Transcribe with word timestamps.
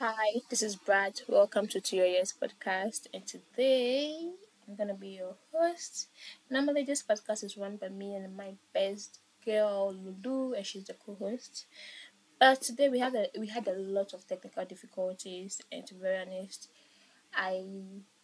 Hi, 0.00 0.40
this 0.50 0.62
is 0.62 0.76
Brad. 0.76 1.22
Welcome 1.26 1.66
to 1.68 1.96
Your 1.96 2.06
Ears 2.06 2.32
podcast. 2.40 3.08
And 3.12 3.26
today 3.26 4.30
I'm 4.68 4.76
gonna 4.76 4.94
be 4.94 5.08
your 5.20 5.34
host. 5.52 6.08
Normally, 6.48 6.84
this 6.84 7.02
podcast 7.02 7.42
is 7.42 7.56
run 7.56 7.76
by 7.76 7.88
me 7.88 8.14
and 8.14 8.36
my 8.36 8.52
best 8.72 9.18
girl 9.44 9.92
Lolu, 9.92 10.56
and 10.56 10.64
she's 10.64 10.84
the 10.84 10.94
co-host. 10.94 11.66
But 12.40 12.62
today 12.62 12.88
we 12.88 13.00
had 13.00 13.14
a 13.16 13.28
we 13.38 13.48
had 13.48 13.68
a 13.68 13.74
lot 13.74 14.14
of 14.14 14.26
technical 14.28 14.64
difficulties, 14.64 15.60
and 15.72 15.86
to 15.86 15.94
be 15.94 16.00
very 16.02 16.18
honest, 16.22 16.68
I 17.34 17.64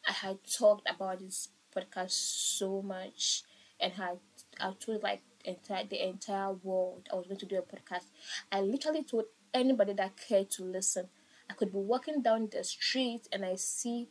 I 0.09 0.13
had 0.13 0.39
talked 0.59 0.89
about 0.89 1.21
this 1.21 1.49
podcast 1.75 2.13
so 2.59 2.83
much, 2.83 3.43
and 3.81 3.93
had 3.95 4.19
I 4.61 4.73
told 4.81 5.03
like 5.03 5.23
entire 5.45 5.85
the 5.85 6.07
entire 6.09 6.53
world 6.53 7.09
I 7.13 7.17
was 7.17 7.27
going 7.27 7.41
to 7.41 7.47
do 7.47 7.59
a 7.59 7.63
podcast. 7.63 8.07
I 8.53 8.61
literally 8.61 9.05
told 9.05 9.27
anybody 9.55 9.93
that 9.95 10.17
cared 10.17 10.51
to 10.53 10.65
listen. 10.65 11.09
I 11.51 11.53
could 11.55 11.73
be 11.73 11.79
walking 11.79 12.23
down 12.23 12.49
the 12.53 12.63
street 12.63 13.27
and 13.33 13.45
I 13.45 13.57
see 13.57 14.09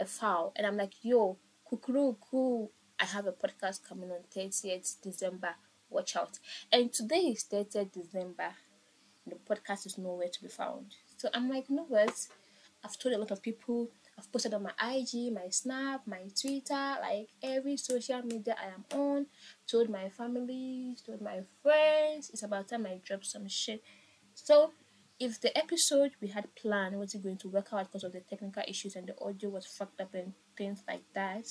a 0.00 0.06
fowl, 0.06 0.54
and 0.56 0.66
I'm 0.66 0.78
like, 0.78 0.94
"Yo, 1.04 1.36
kukuru, 1.70 2.70
I 2.98 3.04
have 3.04 3.26
a 3.26 3.32
podcast 3.32 3.86
coming 3.86 4.10
on 4.10 4.22
30th 4.30 5.02
December. 5.02 5.56
Watch 5.90 6.16
out!" 6.16 6.38
And 6.72 6.90
today 6.90 7.26
is 7.34 7.44
30th 7.44 7.92
December. 7.92 8.54
The 9.26 9.36
podcast 9.36 9.84
is 9.84 9.98
nowhere 9.98 10.30
to 10.30 10.42
be 10.42 10.48
found. 10.48 10.94
So 11.18 11.28
I'm 11.34 11.50
like, 11.50 11.68
"No 11.68 11.82
words." 11.84 12.30
I've 12.82 12.98
told 12.98 13.14
a 13.14 13.18
lot 13.18 13.30
of 13.30 13.42
people. 13.42 13.90
I've 14.18 14.30
posted 14.32 14.54
on 14.54 14.62
my 14.62 14.72
IG, 14.80 15.30
my 15.32 15.50
Snap, 15.50 16.06
my 16.06 16.28
Twitter, 16.40 16.96
like 17.00 17.28
every 17.42 17.76
social 17.76 18.22
media 18.22 18.56
I 18.58 18.68
am 18.68 18.84
on. 18.98 19.26
Told 19.66 19.90
my 19.90 20.08
family, 20.08 20.96
told 21.04 21.20
my 21.20 21.42
friends. 21.62 22.30
It's 22.30 22.42
about 22.42 22.68
time 22.68 22.86
I 22.86 23.00
drop 23.04 23.24
some 23.24 23.48
shit. 23.48 23.82
So 24.34 24.72
if 25.24 25.40
the 25.40 25.56
episode 25.56 26.12
we 26.20 26.28
had 26.28 26.54
planned 26.54 26.98
wasn't 26.98 27.22
going 27.22 27.38
to 27.38 27.48
work 27.48 27.68
out 27.72 27.86
because 27.86 28.04
of 28.04 28.12
the 28.12 28.20
technical 28.20 28.62
issues 28.68 28.94
and 28.94 29.06
the 29.06 29.18
audio 29.24 29.48
was 29.48 29.64
fucked 29.64 29.98
up 29.98 30.12
and 30.12 30.34
things 30.54 30.82
like 30.86 31.02
that, 31.14 31.46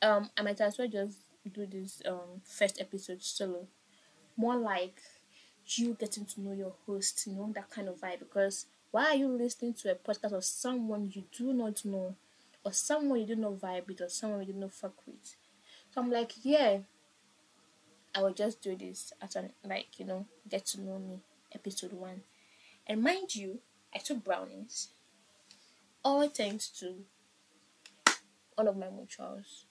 um, 0.00 0.30
I 0.34 0.40
might 0.40 0.60
as 0.62 0.78
well 0.78 0.88
just 0.88 1.18
do 1.52 1.66
this 1.66 2.00
um 2.08 2.40
first 2.42 2.80
episode 2.80 3.22
solo. 3.22 3.66
More 4.34 4.56
like 4.56 4.98
you 5.66 5.94
getting 6.00 6.24
to 6.24 6.40
know 6.40 6.52
your 6.52 6.72
host, 6.86 7.26
you 7.26 7.34
know, 7.34 7.52
that 7.54 7.68
kind 7.68 7.88
of 7.88 8.00
vibe. 8.00 8.20
Because 8.20 8.64
why 8.90 9.08
are 9.08 9.14
you 9.14 9.28
listening 9.28 9.74
to 9.74 9.92
a 9.92 9.94
podcast 9.94 10.32
of 10.32 10.44
someone 10.44 11.12
you 11.12 11.24
do 11.36 11.52
not 11.52 11.84
know, 11.84 12.14
or 12.64 12.72
someone 12.72 13.20
you 13.20 13.26
do 13.26 13.36
not 13.36 13.60
vibe 13.60 13.88
with, 13.88 14.00
or 14.00 14.08
someone 14.08 14.40
you 14.40 14.54
do 14.54 14.58
not 14.58 14.72
fuck 14.72 14.94
with? 15.06 15.36
So 15.90 16.00
I'm 16.00 16.10
like, 16.10 16.32
yeah, 16.42 16.78
I 18.14 18.22
will 18.22 18.32
just 18.32 18.62
do 18.62 18.74
this 18.74 19.12
as 19.20 19.36
an 19.36 19.50
like, 19.62 19.98
you 19.98 20.06
know, 20.06 20.24
get 20.48 20.64
to 20.66 20.80
know 20.80 20.98
me 20.98 21.20
episode 21.54 21.92
one. 21.92 22.22
And 22.90 23.04
mind 23.04 23.36
you, 23.36 23.60
I 23.94 23.98
took 23.98 24.24
brownies. 24.24 24.88
All 26.04 26.26
thanks 26.26 26.68
to 26.80 26.96
one 28.56 28.66
of 28.66 28.76
my 28.76 28.86
mutuals, 28.86 29.62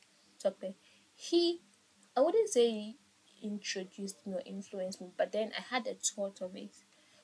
Tope. 0.41 0.73
He, 1.15 1.59
I 2.15 2.21
wouldn't 2.21 2.47
say 2.47 2.95
introduced 3.43 4.25
me 4.25 4.35
or 4.35 4.41
influenced 4.45 5.01
me, 5.01 5.09
but 5.17 5.33
then 5.33 5.51
I 5.57 5.75
had 5.75 5.85
a 5.85 5.95
thought 5.95 6.41
of 6.41 6.55
it 6.55 6.71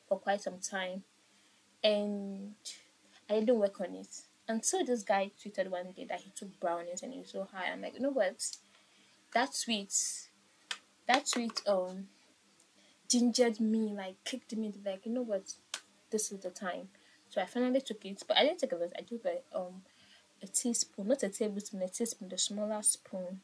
for 0.10 0.20
quite 0.20 0.42
some 0.42 0.60
time. 0.60 1.04
And 1.82 2.56
I 3.30 3.36
didn't 3.36 3.58
work 3.58 3.80
on 3.80 3.96
it. 3.96 4.24
Until 4.50 4.86
this 4.86 5.02
guy 5.02 5.32
tweeted 5.42 5.70
one 5.70 5.94
day 5.96 6.06
that 6.10 6.20
he 6.20 6.32
took 6.36 6.60
brownies 6.60 7.04
and 7.04 7.14
he 7.14 7.20
was 7.20 7.30
so 7.30 7.48
high. 7.54 7.72
I'm 7.72 7.82
like, 7.82 7.94
you 7.94 8.02
know 8.02 8.10
what? 8.10 8.46
That 9.34 9.58
tweet, 9.64 9.94
that 11.08 11.26
tweet 11.32 11.62
um 11.66 12.08
gingered 13.08 13.62
me, 13.62 13.94
like 13.96 14.22
kicked 14.26 14.54
me 14.58 14.74
like, 14.86 15.06
you 15.06 15.14
know 15.14 15.22
what? 15.22 15.54
This 16.12 16.32
is 16.32 16.40
the 16.40 16.50
time. 16.50 16.90
So 17.30 17.42
I 17.42 17.46
finally 17.46 17.82
took 17.82 18.06
it, 18.06 18.24
but 18.28 18.38
I 18.38 18.44
didn't 18.44 18.60
take 18.60 18.72
a 18.72 18.76
lot. 18.76 18.94
I 18.98 19.02
took 19.02 19.26
a 19.26 19.58
um 19.58 19.82
a 20.44 20.48
teaspoon, 20.48 21.08
not 21.08 21.24
a 21.24 21.30
tablespoon, 21.30 21.82
a 21.82 21.88
teaspoon, 21.88 22.30
the 22.30 22.38
smaller 22.38 22.82
spoon. 22.82 23.42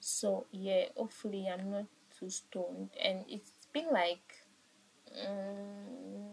So 0.00 0.46
yeah, 0.52 0.86
hopefully 0.96 1.48
I'm 1.48 1.70
not 1.70 1.86
too 2.18 2.30
stoned. 2.30 2.90
And 3.02 3.24
it's 3.28 3.50
been 3.72 3.88
like 3.92 4.38
um, 5.26 6.26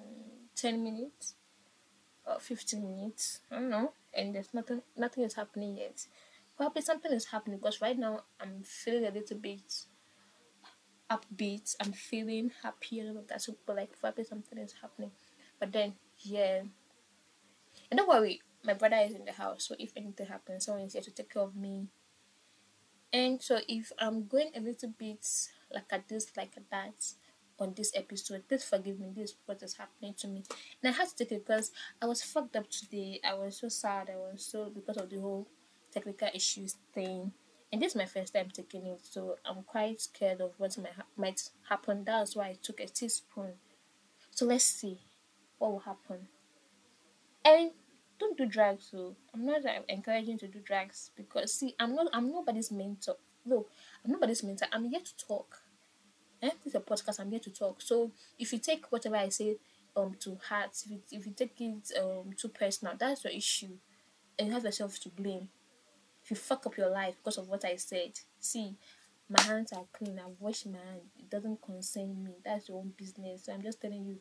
ten 0.56 0.84
minutes 0.84 1.36
or 2.26 2.40
fifteen 2.40 2.88
minutes. 2.88 3.40
I 3.52 3.56
don't 3.56 3.70
know. 3.70 3.94
And 4.14 4.36
there's 4.36 4.54
nothing 4.54 4.82
nothing 4.98 5.24
is 5.24 5.36
happening 5.36 5.78
yet. 5.78 6.06
Probably 6.58 6.82
something 6.82 7.12
is 7.12 7.26
happening 7.26 7.58
because 7.58 7.82
right 7.82 7.98
now 7.98 8.24
I'm 8.40 8.64
feeling 8.64 9.06
a 9.06 9.12
little 9.12 9.38
bit 9.38 9.86
upbeat. 11.10 11.76
I'm 11.80 11.92
feeling 11.94 12.52
happy 12.64 13.00
and 13.00 13.10
all 13.10 13.18
of 13.20 13.28
that. 13.28 13.42
So 13.42 13.56
but 13.66 13.76
like 13.76 14.00
probably 14.00 14.24
something 14.24 14.58
is 14.58 14.76
happening. 14.82 15.12
But 15.62 15.72
then 15.72 15.94
yeah. 16.18 16.64
And 17.90 17.98
don't 17.98 18.10
worry, 18.10 18.42
my 18.66 18.74
brother 18.74 18.98
is 18.98 19.14
in 19.14 19.26
the 19.26 19.32
house, 19.32 19.68
so 19.68 19.76
if 19.78 19.92
anything 19.96 20.26
happens, 20.26 20.66
someone 20.66 20.86
is 20.86 20.94
here 20.94 21.04
to 21.04 21.12
take 21.12 21.32
care 21.32 21.44
of 21.44 21.56
me. 21.56 21.88
And 23.14 23.42
so 23.42 23.60
if 23.68 23.92
I'm 24.00 24.28
going 24.28 24.50
a 24.56 24.60
little 24.60 24.90
bit 24.98 25.28
like 25.72 25.92
a 25.92 26.02
this, 26.08 26.32
like 26.36 26.54
a 26.58 26.62
that 26.72 27.14
on 27.60 27.74
this 27.76 27.92
episode, 27.96 28.48
please 28.48 28.64
forgive 28.64 29.00
me. 29.00 29.12
This 29.16 29.32
is 29.32 29.36
what 29.46 29.62
is 29.62 29.76
happening 29.76 30.16
to 30.16 30.28
me. 30.28 30.44
And 30.82 30.94
I 30.94 30.98
had 30.98 31.10
to 31.10 31.16
take 31.18 31.32
it 31.34 31.46
because 31.46 31.72
I 32.02 32.08
was 32.08 32.24
fucked 32.24 32.56
up 32.56 32.70
today. 32.70 33.20
I 33.24 33.36
was 33.36 33.58
so 33.58 33.68
sad. 33.68 34.10
I 34.10 34.18
was 34.18 34.44
so 34.44 34.72
because 34.74 34.98
of 34.98 35.10
the 35.10 35.20
whole 35.20 35.48
technical 35.92 36.30
issues 36.34 36.78
thing. 36.94 37.34
And 37.72 37.82
this 37.82 37.92
is 37.92 37.98
my 37.98 38.06
first 38.06 38.34
time 38.34 38.50
taking 38.52 38.88
it, 38.88 39.00
so 39.04 39.38
I'm 39.46 39.64
quite 39.64 40.02
scared 40.02 40.42
of 40.42 40.54
what 40.58 40.78
might, 40.78 40.92
might 41.16 41.50
happen. 41.70 42.04
That's 42.04 42.36
why 42.36 42.48
I 42.48 42.58
took 42.62 42.80
a 42.80 42.88
teaspoon. 42.88 43.54
So 44.32 44.46
let's 44.46 44.66
see 44.66 45.00
what 45.62 45.72
will 45.72 45.80
happen. 45.80 46.28
And 47.46 47.72
don't 48.20 48.38
do 48.38 48.46
drugs 48.46 48.90
so 48.92 49.16
i'm 49.34 49.46
not 49.48 49.66
uh, 49.66 49.80
encouraging 49.90 50.38
to 50.38 50.48
do 50.48 50.60
drugs 50.60 51.10
because 51.16 51.52
see 51.54 51.74
i'm 51.80 51.96
not 51.96 52.08
i'm 52.14 52.32
nobody's 52.32 52.72
mentor. 52.72 53.16
No 53.46 53.66
i'm 54.06 54.12
nobody's 54.12 54.44
mentor. 54.44 54.68
I'm 54.72 54.86
here 54.86 55.00
to 55.00 55.18
talk. 55.28 55.62
Eh? 56.42 56.50
this 56.64 56.74
is 56.74 56.76
a 56.76 56.80
podcast. 56.80 57.20
I'm 57.20 57.32
here 57.32 57.40
to 57.40 57.50
talk. 57.52 57.82
So 57.82 58.12
if 58.38 58.54
you 58.54 58.60
take 58.60 58.92
whatever 58.92 59.16
i 59.16 59.30
say 59.30 59.58
um 59.96 60.16
to 60.20 60.38
heart 60.50 60.72
if 60.86 60.92
you, 60.92 61.00
if 61.12 61.26
you 61.26 61.34
take 61.34 61.60
it 61.60 61.92
um 62.00 62.32
too 62.38 62.50
personal 62.50 62.94
that's 62.98 63.24
your 63.24 63.34
issue. 63.34 63.78
And 64.38 64.48
you 64.48 64.54
have 64.54 64.64
yourself 64.64 65.00
to 65.02 65.10
blame. 65.10 65.50
If 66.24 66.32
you 66.32 66.36
fuck 66.36 66.66
up 66.68 66.78
your 66.78 66.90
life 66.90 67.16
because 67.18 67.38
of 67.40 67.50
what 67.50 67.66
i 67.66 67.76
said 67.76 68.12
see 68.40 68.76
my 69.30 69.42
hands 69.42 69.72
are 69.74 69.86
clean. 69.94 70.20
I've 70.20 70.40
washed 70.40 70.68
my 70.68 70.78
hands 70.78 71.10
it 71.18 71.30
doesn't 71.30 71.60
concern 71.62 72.24
me. 72.24 72.32
That's 72.46 72.70
your 72.70 72.78
own 72.78 72.94
business. 72.96 73.46
So 73.46 73.54
i'm 73.54 73.64
just 73.64 73.82
telling 73.82 74.06
you 74.06 74.18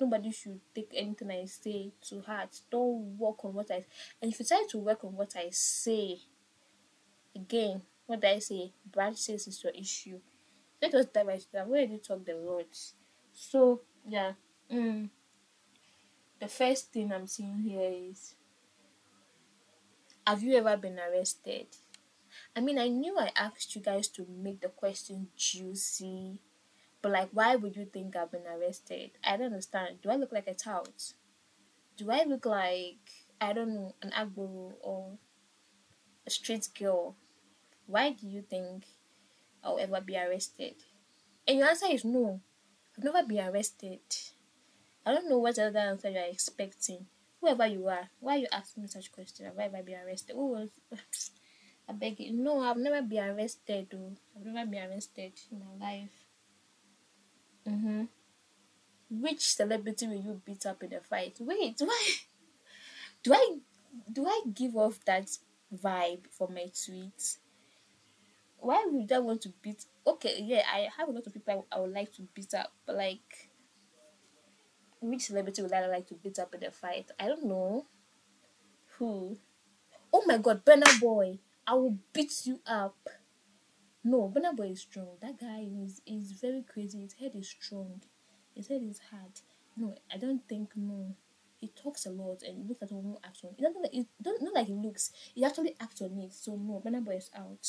nobody 0.00 0.30
should 0.30 0.60
take 0.74 0.92
anything 0.94 1.30
I 1.30 1.44
say 1.46 1.92
to 2.08 2.20
heart. 2.22 2.60
Don't 2.70 3.18
work 3.18 3.44
on 3.44 3.54
what 3.54 3.70
I 3.70 3.84
and 4.20 4.32
if 4.32 4.38
you 4.38 4.46
try 4.46 4.64
to 4.70 4.78
work 4.78 5.04
on 5.04 5.14
what 5.14 5.34
I 5.36 5.48
say, 5.50 6.18
again, 7.34 7.82
what 8.06 8.24
I 8.24 8.38
say, 8.38 8.72
Brad 8.90 9.16
says 9.16 9.46
is 9.46 9.62
your 9.62 9.72
issue. 9.72 10.20
Let 10.80 10.94
us 10.94 11.06
dive 11.06 11.28
into 11.28 11.46
that. 11.52 11.68
Where 11.68 11.82
you 11.82 11.98
talk 11.98 12.24
the 12.24 12.36
words? 12.36 12.94
So 13.32 13.82
yeah, 14.06 14.32
mm, 14.72 15.08
the 16.40 16.48
first 16.48 16.92
thing 16.92 17.12
I'm 17.12 17.26
seeing 17.26 17.58
here 17.58 17.90
is 18.10 18.34
Have 20.26 20.42
you 20.42 20.56
ever 20.56 20.76
been 20.76 20.98
arrested? 20.98 21.66
I 22.54 22.60
mean, 22.60 22.78
I 22.78 22.88
knew 22.88 23.16
I 23.18 23.30
asked 23.34 23.74
you 23.74 23.80
guys 23.80 24.08
to 24.08 24.26
make 24.28 24.60
the 24.60 24.68
question 24.68 25.28
juicy 25.36 26.38
but 27.02 27.12
like, 27.12 27.30
why 27.32 27.56
would 27.56 27.76
you 27.76 27.84
think 27.84 28.16
I've 28.16 28.32
been 28.32 28.46
arrested? 28.46 29.12
I 29.24 29.36
don't 29.36 29.46
understand. 29.46 30.02
Do 30.02 30.10
I 30.10 30.16
look 30.16 30.32
like 30.32 30.48
a 30.48 30.54
tout? 30.54 31.12
Do 31.96 32.10
I 32.10 32.24
look 32.24 32.46
like 32.46 32.98
I 33.40 33.52
don't 33.52 33.74
know 33.74 33.94
an 34.02 34.10
agbero 34.10 34.72
or 34.80 35.18
a 36.26 36.30
street 36.30 36.68
girl? 36.78 37.16
Why 37.86 38.10
do 38.10 38.26
you 38.26 38.42
think 38.42 38.84
I'll 39.62 39.78
ever 39.78 40.00
be 40.00 40.16
arrested? 40.16 40.74
And 41.46 41.58
your 41.58 41.68
answer 41.68 41.86
is 41.90 42.04
no. 42.04 42.40
I've 42.96 43.04
never 43.04 43.26
been 43.26 43.48
arrested. 43.48 44.00
I 45.06 45.12
don't 45.12 45.28
know 45.28 45.38
what 45.38 45.58
other 45.58 45.78
answer 45.78 46.10
you 46.10 46.18
are 46.18 46.30
expecting. 46.30 47.06
Whoever 47.40 47.66
you 47.66 47.86
are, 47.86 48.10
why 48.18 48.34
are 48.34 48.38
you 48.38 48.46
asking 48.52 48.82
me 48.82 48.88
such 48.88 49.12
question? 49.12 49.46
Have 49.46 49.74
I 49.74 49.80
been 49.80 50.00
arrested? 50.04 50.34
Who 50.34 50.48
was 50.48 50.70
I 51.88 51.92
beg 51.92 52.20
you. 52.20 52.32
No, 52.32 52.60
I've 52.60 52.76
never 52.76 53.00
been 53.00 53.24
arrested 53.30 53.86
though. 53.90 54.12
I've 54.36 54.44
never 54.44 54.70
been 54.70 54.90
arrested 54.90 55.32
in 55.50 55.60
my 55.60 55.86
life. 55.86 56.17
Mm-hmm. 57.68 58.04
Which 59.10 59.40
celebrity 59.40 60.06
will 60.06 60.14
you 60.22 60.40
beat 60.44 60.66
up 60.66 60.82
in 60.82 60.92
a 60.92 61.00
fight? 61.00 61.36
Wait, 61.40 61.76
why? 61.78 62.08
Do 63.22 63.34
I 63.34 63.58
do 64.12 64.26
I 64.26 64.42
give 64.54 64.76
off 64.76 65.04
that 65.06 65.28
vibe 65.74 66.26
for 66.30 66.48
my 66.48 66.66
tweets? 66.72 67.38
Why 68.58 68.86
would 68.90 69.10
I 69.12 69.18
want 69.18 69.42
to 69.42 69.52
beat? 69.62 69.84
Okay, 70.06 70.40
yeah, 70.42 70.62
I 70.72 70.88
have 70.96 71.08
a 71.08 71.12
lot 71.12 71.26
of 71.26 71.32
people 71.32 71.66
I, 71.72 71.76
I 71.76 71.80
would 71.80 71.92
like 71.92 72.12
to 72.14 72.22
beat 72.34 72.54
up, 72.54 72.72
but 72.86 72.96
like, 72.96 73.50
which 75.00 75.22
celebrity 75.22 75.62
would 75.62 75.72
I 75.72 75.86
like 75.86 76.06
to 76.08 76.14
beat 76.14 76.38
up 76.38 76.54
in 76.54 76.64
a 76.64 76.70
fight? 76.70 77.10
I 77.18 77.26
don't 77.28 77.44
know. 77.46 77.86
Who? 78.98 79.36
Oh 80.12 80.22
my 80.26 80.38
God, 80.38 80.64
Burna 80.64 81.00
Boy! 81.00 81.38
I 81.66 81.74
will 81.74 81.98
beat 82.12 82.32
you 82.46 82.60
up. 82.66 82.96
No, 84.10 84.32
Burna 84.34 84.56
Boy 84.56 84.68
is 84.68 84.80
strong. 84.80 85.18
That 85.20 85.38
guy 85.38 85.66
is 85.84 86.00
is 86.06 86.32
very 86.32 86.62
crazy. 86.62 87.02
His 87.02 87.12
head 87.12 87.32
is 87.34 87.50
strong. 87.50 88.00
His 88.54 88.68
head 88.68 88.82
is 88.82 89.00
hard. 89.10 89.34
No, 89.76 89.94
I 90.12 90.16
don't 90.16 90.48
think 90.48 90.70
no. 90.76 91.14
He 91.60 91.68
talks 91.68 92.06
a 92.06 92.10
lot 92.10 92.42
and 92.42 92.66
looks 92.66 92.80
at 92.80 92.90
one 92.90 93.18
acts 93.22 93.44
on. 93.44 93.50
It 93.58 93.62
doesn't 93.62 93.82
like 93.82 93.94
it 93.94 94.06
doesn't 94.22 94.42
not 94.42 94.54
like 94.54 94.70
it 94.70 94.76
looks. 94.86 95.10
He 95.34 95.44
actually 95.44 95.76
acts 95.78 96.00
on 96.00 96.16
it. 96.20 96.32
So 96.32 96.56
no, 96.56 96.80
Burna 96.82 97.04
Boy 97.04 97.16
is 97.16 97.30
out. 97.36 97.64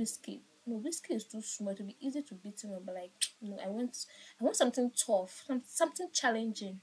Wizkid. 0.00 0.40
No, 0.66 0.80
Wizkid 0.80 1.16
is 1.16 1.24
too 1.24 1.42
small 1.42 1.74
to 1.74 1.82
be 1.82 1.94
easy 2.00 2.22
to 2.22 2.34
beat 2.34 2.64
him 2.64 2.72
up. 2.72 2.86
But 2.86 2.94
like, 2.94 3.12
no, 3.42 3.58
I 3.62 3.68
want 3.68 4.06
I 4.40 4.44
want 4.44 4.56
something 4.56 4.90
tough, 4.96 5.44
some, 5.46 5.60
something 5.66 6.08
challenging. 6.10 6.80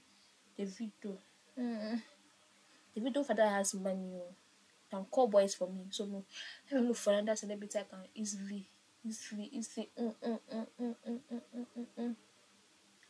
The 0.56 0.66
Davido. 0.66 1.18
Mm. 1.58 2.00
Davido 2.96 3.26
father 3.26 3.48
has 3.48 3.74
money. 3.74 4.12
Oh. 4.14 4.34
Can 4.88 5.04
call 5.06 5.26
boys 5.26 5.56
for 5.56 5.68
me. 5.68 5.86
So 5.90 6.04
no, 6.04 6.24
I 6.70 6.74
don't 6.74 6.86
look 6.86 6.96
for 6.96 7.12
another 7.12 7.34
celebrity 7.34 7.80
I 7.80 7.82
can 7.82 8.04
easily, 8.14 8.68
easily, 9.04 9.48
easily. 9.52 9.90
Mm, 10.00 10.14
mm, 10.24 10.38
mm, 10.52 10.66
mm, 10.80 10.94
mm, 11.08 11.20
mm, 11.32 11.40
mm, 11.56 11.66
mm. 11.78 11.86
mm. 11.98 12.16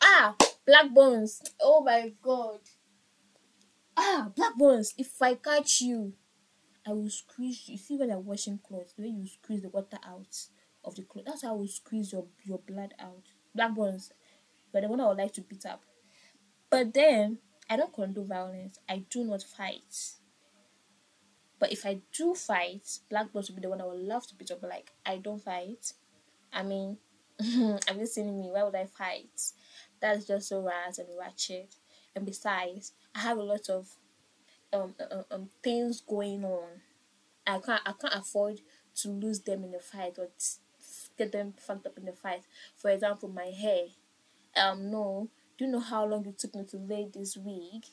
Ah, 0.03 0.35
Blaqbonez. 0.67 1.41
Oh 1.61 1.81
my 1.83 2.13
god. 2.23 2.61
Ah, 3.97 4.31
Blaqbonez. 4.37 4.95
If 4.99 5.21
I 5.23 5.35
catch 5.35 5.81
you, 5.83 6.13
I 6.87 6.93
will 6.93 7.11
squeeze 7.11 7.69
you. 7.69 7.79
See 7.79 7.97
when 7.97 8.11
I'm 8.11 8.25
washing 8.25 8.59
clothes, 8.67 8.93
the 8.97 9.03
way 9.03 9.09
you 9.09 9.27
squeeze 9.27 9.63
the 9.63 9.69
water 9.71 9.99
out 10.07 10.37
of 10.85 10.95
the 10.97 11.03
clothes. 11.03 11.25
That's 11.27 11.43
how 11.43 11.51
I 11.55 11.57
will 11.59 11.69
squeeze 11.69 12.13
your 12.13 12.27
your 12.45 12.59
blood 12.59 12.95
out. 12.99 13.23
Blaqbonez. 13.57 14.11
But 14.73 14.83
the 14.83 14.89
one 14.89 15.01
I 15.01 15.07
would 15.09 15.19
like 15.19 15.33
to 15.35 15.41
beat 15.41 15.65
up. 15.67 15.83
But 16.71 16.93
then 16.93 17.39
I 17.71 17.77
don't 17.77 17.93
condone 17.93 18.27
violence. 18.27 18.79
I 18.89 19.05
do 19.09 19.25
not 19.25 19.43
fight. 19.43 20.17
But 21.65 21.73
if 21.73 21.87
I 21.87 22.01
do 22.13 22.35
fight, 22.35 22.99
Blaqbonez 23.11 23.49
will 23.49 23.55
be 23.55 23.63
the 23.63 23.71
one 23.71 23.81
I 23.81 23.87
would 23.87 23.99
love 23.99 24.27
to 24.27 24.35
beat 24.35 24.51
up. 24.51 24.61
But 24.61 24.69
like 24.69 24.93
I 25.07 25.17
don't 25.17 25.43
fight. 25.43 25.95
I 26.53 26.63
mean, 26.63 26.99
have 27.41 27.97
you 27.97 28.05
seen 28.05 28.39
me? 28.39 28.51
Why 28.53 28.65
would 28.65 28.75
I 28.75 28.85
fight? 28.85 29.53
That's 29.99 30.27
just 30.27 30.51
so 30.51 30.61
ras 30.61 30.99
and 30.99 31.09
ratchet. 31.19 31.75
And 32.15 32.27
besides, 32.27 32.93
I 33.15 33.21
have 33.21 33.39
a 33.39 33.43
lot 33.43 33.71
of 33.71 33.89
um, 34.75 34.95
um, 35.11 35.25
um 35.31 35.49
things 35.63 36.03
going 36.03 36.45
on. 36.45 36.69
I 37.47 37.59
can't 37.61 37.81
I 37.87 37.93
can't 37.99 38.13
afford 38.13 38.61
to 38.97 39.09
lose 39.09 39.41
them 39.41 39.65
in 39.65 39.75
a 39.75 39.81
fight 39.81 40.19
or 40.19 40.29
get 41.17 41.33
them 41.33 41.55
fucked 41.57 41.87
up 41.87 41.97
in 41.97 42.07
a 42.07 42.13
fight. 42.13 42.43
For 42.77 42.91
example, 42.91 43.31
my 43.31 43.47
hair. 43.47 43.87
Um, 44.55 44.91
no. 44.91 45.31
Do 45.57 45.65
you 45.65 45.71
know 45.71 45.81
how 45.81 46.05
long 46.05 46.27
it 46.27 46.37
took 46.37 46.55
me 46.57 46.65
to 46.65 46.77
lay 46.77 47.09
this 47.11 47.39
wig? 47.39 47.87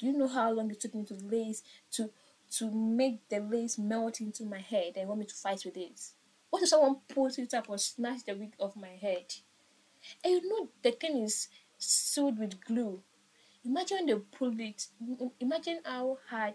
Do 0.00 0.06
you 0.06 0.12
know 0.12 0.26
how 0.26 0.50
long 0.50 0.72
it 0.72 0.80
took 0.80 0.94
me 0.96 1.04
to 1.04 1.14
lace 1.14 1.62
to 1.92 2.10
to 2.50 2.70
make 2.70 3.28
the 3.28 3.40
lace 3.40 3.78
melt 3.78 4.20
into 4.20 4.44
my 4.44 4.60
head 4.60 4.92
and 4.96 5.08
want 5.08 5.20
me 5.20 5.26
to 5.26 5.34
fight 5.34 5.62
with 5.64 5.76
it? 5.76 6.00
What 6.50 6.62
if 6.62 6.68
someone 6.68 6.96
pulls 7.08 7.38
it 7.38 7.52
up 7.54 7.68
or 7.68 7.78
snatch 7.78 8.24
the 8.24 8.34
wig 8.34 8.54
off 8.58 8.76
my 8.76 8.96
head? 9.00 9.26
And 10.24 10.34
you 10.34 10.48
know 10.48 10.68
the 10.82 10.92
thing 10.92 11.18
is 11.18 11.48
sewed 11.78 12.38
with 12.38 12.64
glue. 12.64 13.02
Imagine 13.64 14.06
they 14.06 14.14
pulled 14.14 14.60
it. 14.60 14.86
Imagine 15.40 15.80
how 15.84 16.18
hard. 16.28 16.54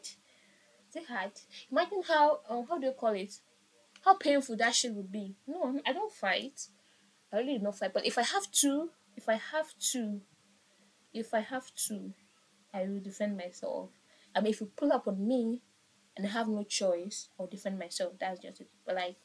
It 0.94 1.06
hard? 1.08 1.32
Imagine 1.72 2.02
how 2.08 2.40
um, 2.50 2.66
how 2.68 2.78
do 2.78 2.88
you 2.88 2.94
call 2.94 3.14
it? 3.14 3.40
How 4.04 4.16
painful 4.16 4.58
that 4.58 4.76
shit 4.76 4.94
would 4.94 5.12
be. 5.12 5.36
No, 5.48 5.80
I 5.86 5.94
don't 5.94 6.12
fight. 6.12 6.68
I 7.32 7.38
really 7.38 7.60
don't 7.60 7.76
fight. 7.76 7.94
But 7.94 8.06
if 8.06 8.18
I 8.18 8.24
have 8.24 8.52
to, 8.52 8.90
if 9.16 9.30
I 9.30 9.36
have 9.36 9.74
to, 9.92 10.22
if 11.14 11.34
I 11.34 11.40
have 11.40 11.74
to, 11.88 12.14
I 12.74 12.84
will 12.84 13.00
defend 13.00 13.38
myself. 13.38 13.90
I 14.36 14.42
mean, 14.42 14.52
if 14.52 14.62
you 14.62 14.72
pull 14.76 14.92
up 14.92 15.08
on 15.08 15.26
me 15.28 15.62
and 16.16 16.26
I 16.26 16.30
have 16.30 16.48
no 16.48 16.64
choice, 16.64 17.30
I'll 17.40 17.48
defend 17.48 17.80
myself. 17.80 18.14
That's 18.20 18.42
just 18.42 18.62
it. 18.62 18.68
But 18.86 18.96
like, 18.96 19.16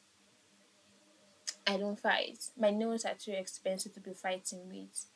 I 1.67 1.77
don't 1.77 1.99
fight. 1.99 2.39
My 2.59 2.71
nails 2.71 3.05
are 3.05 3.15
too 3.15 3.33
expensive 3.33 3.95
to 3.95 4.01
be 4.01 4.13
fighting 4.13 4.69
with. 4.69 5.07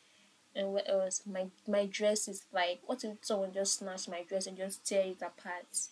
And 0.55 0.73
what 0.73 0.89
else? 0.89 1.23
My 1.25 1.47
my 1.69 1.87
dress 1.87 2.27
is 2.27 2.45
like 2.53 2.81
what 2.85 3.05
if 3.05 3.19
someone 3.23 3.53
just 3.53 3.79
snatch 3.79 4.09
my 4.09 4.25
dress 4.29 4.47
and 4.47 4.57
just 4.57 4.85
tear 4.85 5.05
it 5.05 5.23
apart 5.23 5.89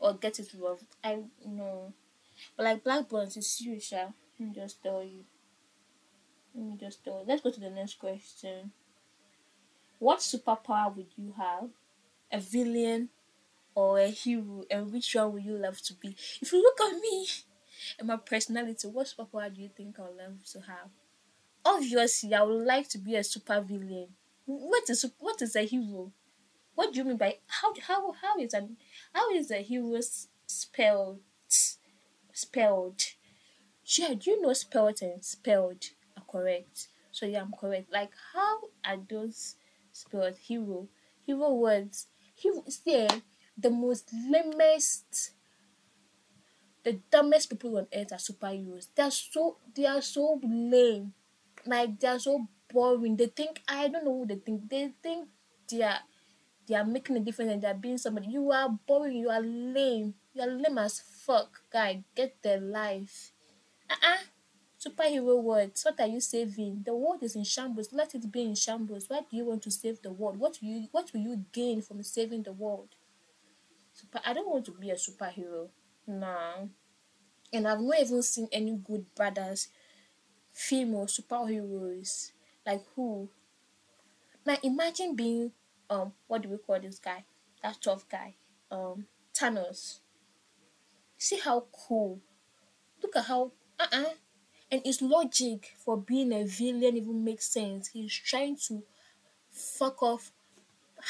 or 0.00 0.14
get 0.14 0.40
it 0.40 0.52
rough? 0.58 0.80
I 1.04 1.20
know. 1.46 1.92
But 2.56 2.64
like 2.64 2.82
black 2.84 3.06
is 3.12 3.48
serious, 3.48 3.92
Let 3.92 4.12
me 4.40 4.52
just 4.52 4.82
tell 4.82 5.04
you. 5.04 5.24
Let 6.54 6.64
me 6.64 6.76
just 6.78 7.04
tell 7.04 7.20
you. 7.20 7.24
Let's 7.26 7.42
go 7.42 7.50
to 7.50 7.60
the 7.60 7.70
next 7.70 8.00
question. 8.00 8.72
What 10.00 10.18
superpower 10.18 10.96
would 10.96 11.12
you 11.16 11.34
have? 11.38 11.70
A 12.32 12.40
villain 12.40 13.10
or 13.74 13.98
a 13.98 14.08
hero? 14.08 14.64
And 14.70 14.92
which 14.92 15.14
one 15.14 15.32
would 15.32 15.44
you 15.44 15.56
love 15.56 15.80
to 15.82 15.94
be? 15.94 16.16
If 16.40 16.52
you 16.52 16.62
look 16.62 16.80
at 16.80 16.98
me 17.00 17.26
and 17.98 18.08
my 18.08 18.16
personality, 18.16 18.88
what 18.88 19.06
superpower 19.06 19.54
do 19.54 19.60
you 19.60 19.68
think 19.68 19.98
I 19.98 20.02
would 20.02 20.16
love 20.16 20.44
to 20.52 20.60
have? 20.60 20.90
Obviously, 21.64 22.34
I 22.34 22.42
would 22.42 22.66
like 22.66 22.88
to 22.90 22.98
be 22.98 23.16
a 23.16 23.24
super 23.24 23.60
villain. 23.60 24.08
What 24.46 24.90
is 24.90 25.06
what 25.18 25.40
is 25.40 25.54
a 25.54 25.62
hero? 25.64 26.12
What 26.74 26.92
do 26.92 26.98
you 26.98 27.04
mean 27.04 27.16
by 27.16 27.38
how 27.46 27.72
how 27.86 28.12
how 28.12 28.38
is 28.38 28.54
an 28.54 28.76
how 29.12 29.30
is 29.30 29.50
a 29.50 29.62
hero 29.62 30.00
spelled 30.46 31.20
spelled? 32.32 33.02
Yeah, 33.84 34.14
do 34.14 34.30
you 34.30 34.42
know 34.42 34.52
spelled 34.52 35.02
and 35.02 35.24
spelled 35.24 35.84
are 36.16 36.24
correct? 36.30 36.88
So 37.12 37.26
yeah, 37.26 37.42
I'm 37.42 37.52
correct. 37.52 37.92
Like 37.92 38.10
how 38.32 38.58
are 38.84 38.98
those 39.08 39.56
spelled 39.92 40.36
hero? 40.38 40.88
Hero 41.26 41.52
words. 41.54 42.06
Hero 42.34 42.64
see 42.68 43.06
the 43.56 43.70
most 43.70 44.10
lamest 44.30 45.32
the 46.84 46.98
dumbest 47.10 47.48
people 47.50 47.76
on 47.78 47.86
earth 47.94 48.12
are 48.12 48.16
superheroes. 48.16 48.88
They 48.94 49.02
are 49.02 49.10
so 49.10 49.56
they 49.74 49.86
are 49.86 50.02
so 50.02 50.40
lame. 50.42 51.12
Like 51.66 51.98
they 52.00 52.08
are 52.08 52.18
so 52.18 52.48
boring. 52.72 53.16
They 53.16 53.26
think 53.26 53.62
I 53.68 53.88
don't 53.88 54.04
know 54.04 54.10
what 54.10 54.28
they 54.28 54.36
think. 54.36 54.68
They 54.68 54.92
think 55.02 55.28
they 55.70 55.82
are 55.82 56.00
they 56.66 56.74
are 56.74 56.84
making 56.84 57.16
a 57.16 57.20
difference 57.20 57.52
and 57.52 57.62
they 57.62 57.68
are 57.68 57.74
being 57.74 57.98
somebody. 57.98 58.28
You 58.28 58.50
are 58.50 58.68
boring, 58.86 59.16
you 59.16 59.30
are 59.30 59.40
lame. 59.42 60.14
You 60.34 60.42
are 60.42 60.50
lame 60.50 60.78
as 60.78 61.00
fuck, 61.00 61.62
guy. 61.72 62.04
Get 62.14 62.42
their 62.42 62.60
life. 62.60 63.32
Uh-uh. 63.90 64.18
Superhero 64.84 65.40
words. 65.42 65.84
What 65.84 66.00
are 66.00 66.08
you 66.08 66.20
saving? 66.20 66.82
The 66.84 66.94
world 66.94 67.22
is 67.22 67.36
in 67.36 67.44
shambles. 67.44 67.92
Let 67.92 68.14
it 68.14 68.30
be 68.32 68.42
in 68.42 68.54
shambles. 68.56 69.08
Why 69.08 69.20
do 69.20 69.36
you 69.36 69.44
want 69.44 69.62
to 69.62 69.70
save 69.70 70.02
the 70.02 70.12
world? 70.12 70.38
What 70.38 70.60
you 70.62 70.88
what 70.90 71.12
will 71.12 71.20
you 71.20 71.44
gain 71.52 71.82
from 71.82 72.02
saving 72.02 72.42
the 72.44 72.52
world? 72.52 72.88
Super 73.92 74.20
I 74.24 74.32
don't 74.32 74.48
want 74.48 74.64
to 74.66 74.72
be 74.72 74.90
a 74.90 74.94
superhero. 74.94 75.68
Nah. 76.06 76.66
And 77.52 77.68
I've 77.68 77.80
not 77.80 78.00
even 78.00 78.22
seen 78.22 78.48
any 78.50 78.72
good 78.76 79.14
brothers, 79.14 79.68
female 80.50 81.06
superheroes. 81.06 82.32
Like 82.66 82.82
who? 82.94 83.28
Now 84.46 84.56
imagine 84.62 85.14
being 85.14 85.52
um 85.90 86.12
what 86.26 86.42
do 86.42 86.48
we 86.48 86.56
call 86.56 86.80
this 86.80 86.98
guy? 86.98 87.24
That 87.62 87.76
tough 87.82 88.08
guy. 88.08 88.34
Um 88.70 89.06
Thanos. 89.34 90.00
See 91.18 91.38
how 91.38 91.66
cool. 91.72 92.20
Look 93.02 93.16
at 93.16 93.26
how 93.26 93.52
uh 93.78 93.86
uh 93.92 94.04
and 94.70 94.80
his 94.86 95.02
logic 95.02 95.74
for 95.84 95.98
being 95.98 96.32
a 96.32 96.44
villain 96.44 96.96
even 96.96 97.22
makes 97.22 97.44
sense. 97.46 97.88
He's 97.88 98.14
trying 98.14 98.56
to 98.68 98.82
fuck 99.50 100.02
off 100.02 100.32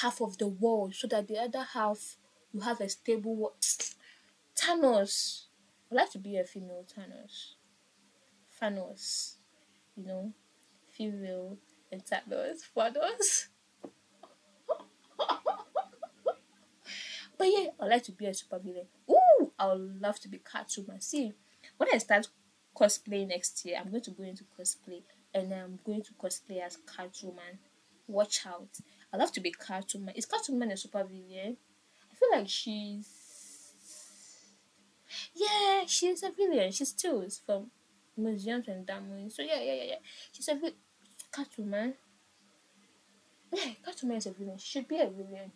half 0.01 0.21
of 0.21 0.39
the 0.39 0.49
world 0.49 0.95
so 0.97 1.07
that 1.07 1.29
the 1.29 1.39
other 1.39 1.62
half 1.62 2.17
you 2.53 2.61
have 2.61 2.81
a 2.81 2.89
stable 2.89 3.35
world. 3.37 3.55
Thanos. 4.57 5.47
I'd 5.91 5.97
like 5.97 6.11
to 6.13 6.19
be 6.19 6.37
a 6.39 6.45
female 6.45 6.85
Thanos. 6.87 7.55
Thanos. 8.61 9.37
You 9.97 10.05
know, 10.07 10.33
female 10.91 11.59
and 11.91 12.05
Thanos. 12.05 12.61
Thanos. 12.77 13.49
but 17.39 17.45
yeah, 17.45 17.69
I'd 17.81 17.89
like 17.89 18.05
to 18.05 18.13
be 18.13 18.27
a 18.27 18.31
supervillain. 18.31 18.87
Ooh, 19.11 19.53
I 19.59 19.73
would 19.73 20.01
love 20.01 20.21
to 20.21 20.29
be 20.29 20.39
Catwoman. 20.39 21.03
See, 21.03 21.33
when 21.77 21.89
I 21.93 21.99
start 21.99 22.29
cosplay 22.77 23.27
next 23.27 23.65
year, 23.65 23.79
I'm 23.81 23.91
going 23.91 24.03
to 24.03 24.11
go 24.11 24.23
into 24.23 24.45
cosplay 24.59 25.03
and 25.35 25.53
I'm 25.53 25.79
going 25.85 26.03
to 26.03 26.13
cosplay 26.15 26.61
as 26.61 26.79
Catwoman. 26.79 27.59
Watch 28.07 28.47
out. 28.47 28.79
I 29.13 29.17
love 29.17 29.33
to 29.33 29.41
be 29.41 29.53
Catwoman. 29.53 30.17
Is 30.17 30.27
Catwoman 30.27 30.73
a 30.73 30.75
supervillain? 30.75 31.57
Like 32.33 32.49
she's 32.49 33.23
yeah, 35.35 35.83
she's 35.87 36.23
a 36.23 36.31
villain. 36.31 36.73
She's 36.73 36.93
Tools 36.93 37.41
from 37.45 37.71
Museums 38.17 38.69
and 38.69 38.87
Diamonds. 38.87 39.37
So 39.37 39.43
yeah, 39.43 39.61
yeah, 39.61 39.75
yeah, 39.75 39.85
yeah. 39.85 40.03
She's 40.33 40.49
a 40.49 40.55
villain. 40.55 40.75
Catwoman. 41.33 41.95
Yeah, 43.53 43.73
Catwoman 43.87 44.17
is 44.17 44.27
a 44.27 44.33
villain. 44.33 44.59
She 44.59 44.79
should 44.79 44.89
be 44.89 44.99
a 44.99 45.09
villain. 45.09 45.53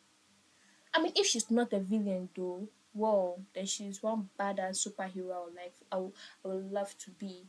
I 0.95 1.03
mean, 1.03 1.13
if 1.17 1.27
she's 1.27 1.51
not 1.51 1.73
a 1.73 1.81
villain 1.81 2.29
though, 2.35 2.69
well, 2.95 3.41
then 3.55 3.67
she's 3.67 4.03
one 4.03 4.31
badass 4.39 4.87
superhero 4.87 5.47
like. 5.55 5.75
I 5.93 5.97
would, 5.97 6.13
I 6.45 6.49
would 6.49 6.73
love 6.73 6.97
to 6.99 7.11
be. 7.11 7.45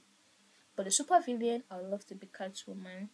But 0.76 0.86
the 0.86 0.92
super 0.92 1.20
villain, 1.22 1.64
I 1.72 1.78
would 1.78 1.90
love 1.90 2.06
to 2.08 2.16
be 2.16 2.28
Catwoman. 2.28 3.10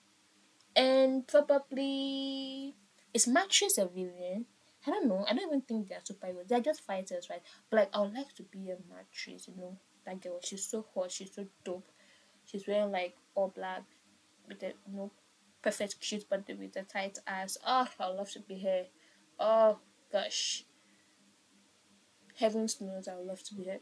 And 0.76 1.28
probably 1.28 2.76
is 3.14 3.28
Matrix 3.28 3.78
a 3.78 3.86
villain? 3.86 4.46
I 4.86 4.92
don't 4.92 5.08
know. 5.08 5.26
I 5.30 5.34
don't 5.34 5.48
even 5.48 5.62
think 5.62 5.88
they're 5.88 6.00
superheroes. 6.00 6.48
They're 6.48 6.60
just 6.60 6.86
fighters, 6.86 7.28
right? 7.30 7.42
But 7.70 7.78
like, 7.78 7.90
I 7.94 8.02
would 8.02 8.14
like 8.14 8.34
to 8.36 8.44
be 8.44 8.70
a 8.70 8.78
mattress, 8.90 9.48
You 9.48 9.56
know, 9.58 9.78
that 10.06 10.22
girl. 10.22 10.40
She's 10.44 10.66
so 10.66 10.86
hot. 10.94 11.12
She's 11.12 11.34
so 11.34 11.46
dope. 11.64 11.90
She's 12.46 12.68
wearing 12.68 12.92
like 12.92 13.16
all 13.36 13.48
black 13.56 13.84
with 14.48 14.60
the 14.60 14.74
you 14.88 14.98
know 14.98 15.12
perfect 15.62 16.02
cute 16.02 16.30
body 16.30 16.54
with 16.54 16.74
the 16.74 16.84
tight 16.84 17.18
ass. 17.26 17.58
Oh, 17.66 17.88
I 18.00 18.08
would 18.10 18.18
love 18.18 18.32
to 18.32 18.40
be 18.42 18.60
her. 18.60 18.86
Oh, 19.40 19.80
Gosh. 20.14 20.64
Heavens 22.36 22.80
knows 22.80 23.08
I 23.08 23.16
would 23.16 23.26
love 23.26 23.44
to 23.44 23.56
be 23.56 23.64
there. 23.64 23.80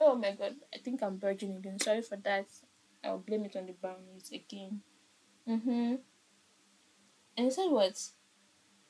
Oh 0.00 0.16
my 0.16 0.32
god, 0.32 0.56
I 0.74 0.78
think 0.78 1.02
I'm 1.02 1.18
virgin 1.18 1.56
again. 1.56 1.78
Sorry 1.78 2.02
for 2.02 2.16
that. 2.16 2.46
I'll 3.04 3.18
blame 3.18 3.44
it 3.44 3.54
on 3.54 3.66
the 3.66 3.72
brownies 3.72 4.30
again. 4.32 4.80
Mm-hmm. 5.48 5.94
And 7.36 7.46
he 7.46 7.50
said 7.50 7.68
what? 7.68 7.96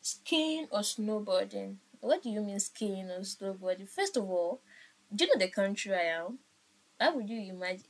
Skiing 0.05 0.67
or 0.73 0.81
snowboarding? 0.81 1.77
What 2.01 2.25
do 2.25 2.29
you 2.29 2.41
mean 2.43 2.59
skiing 2.59 3.09
or 3.09 3.21
snowboarding? 3.21 3.89
First 3.89 4.17
of 4.17 4.29
all, 4.29 4.61
do 5.15 5.25
you 5.25 5.31
know 5.31 5.39
the 5.39 5.49
country 5.49 5.95
I 5.95 6.19
am? 6.19 6.41
How 6.99 7.15
would 7.15 7.31
you 7.31 7.41
imagine? 7.55 7.85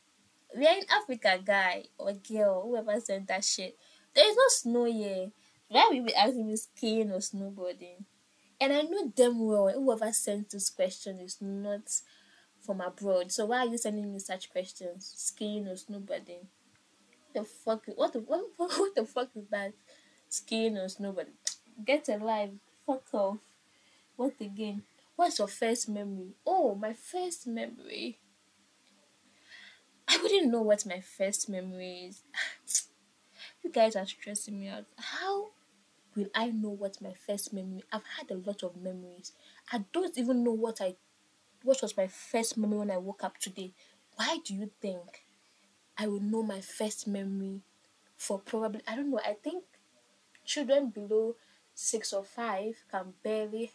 We 0.55 0.67
are 0.67 0.77
in 0.77 0.85
Africa, 0.91 1.41
guy 1.43 1.85
or 1.97 2.13
girl, 2.13 2.65
whoever 2.67 3.01
sent 3.01 3.29
that 3.29 3.47
shit. 3.47 3.79
There 4.15 4.29
is 4.29 4.37
no 4.37 4.43
snow 4.49 4.85
here. 4.85 5.31
Why 5.69 5.87
will 5.89 5.97
you 5.97 6.03
be 6.05 6.15
asking 6.15 6.47
me 6.49 6.57
skiing 6.57 7.11
or 7.13 7.21
snowboarding? 7.21 8.05
And 8.61 8.75
I 8.75 8.83
know 8.83 9.11
damn 9.17 9.39
well 9.39 9.73
whoever 9.73 10.13
sent 10.13 10.51
this 10.51 10.69
question 10.69 11.19
is 11.19 11.39
not 11.41 11.91
from 12.61 12.83
abroad. 12.83 13.33
So 13.33 13.47
why 13.47 13.61
are 13.61 13.67
you 13.69 13.79
sending 13.79 14.13
me 14.13 14.19
such 14.19 14.51
questions? 14.51 15.15
Skiing 15.17 15.67
or 15.67 15.77
snowboarding? 15.77 16.45
The 17.35 17.45
fuck? 17.45 17.85
What 17.97 18.13
the 18.13 18.21
what, 18.21 18.45
what 18.59 18.95
the 18.95 19.07
fuck 19.07 19.31
is 19.35 19.49
that? 19.51 19.73
Skiing 20.29 20.77
or 20.77 20.89
snowboarding? 20.89 21.39
Get 21.85 22.09
alive. 22.09 22.53
Fuck 22.87 23.13
off. 23.13 23.39
What 24.17 24.35
again? 24.41 24.83
What's 25.17 25.39
your 25.39 25.49
first 25.49 25.89
memory? 25.89 26.35
Oh, 26.47 26.75
my 26.75 26.93
first 26.93 27.47
memory. 27.47 28.19
I 30.09 30.19
wouldn't 30.23 30.51
know 30.51 30.63
what 30.63 30.87
my 30.87 31.01
first 31.01 31.49
memory 31.49 32.09
is. 32.09 32.23
you 33.63 33.71
guys 33.71 33.97
are 33.97 34.07
stressing 34.07 34.59
me 34.61 34.69
out. 34.69 34.85
How 34.97 35.49
will 36.15 36.29
I 36.35 36.51
know 36.51 36.71
what 36.71 37.01
my 37.01 37.15
first 37.15 37.53
memory? 37.53 37.83
I've 37.93 38.07
had 38.19 38.31
a 38.31 38.35
lot 38.47 38.63
of 38.63 38.77
memories. 38.77 39.33
I 39.73 39.85
don't 39.93 40.17
even 40.19 40.45
know 40.45 40.53
what 40.53 40.81
I 40.81 40.97
what 41.63 41.81
was 41.81 41.97
my 41.97 42.09
first 42.09 42.57
memory 42.57 42.79
when 42.79 42.91
I 42.91 42.97
woke 42.97 43.23
up 43.25 43.39
today. 43.39 43.73
Why 44.17 44.39
do 44.45 44.55
you 44.55 44.71
think 44.81 45.25
I 45.97 46.09
will 46.09 46.21
know 46.21 46.43
my 46.43 46.61
first 46.61 47.07
memory 47.07 47.61
for 48.17 48.39
probably 48.39 48.83
I 48.87 48.97
don't 48.97 49.11
know, 49.11 49.21
I 49.25 49.35
think 49.35 49.65
children 50.45 50.91
below 50.91 51.37
six 51.75 52.13
or 52.13 52.25
five 52.25 52.75
can 52.91 53.15
barely 53.23 53.73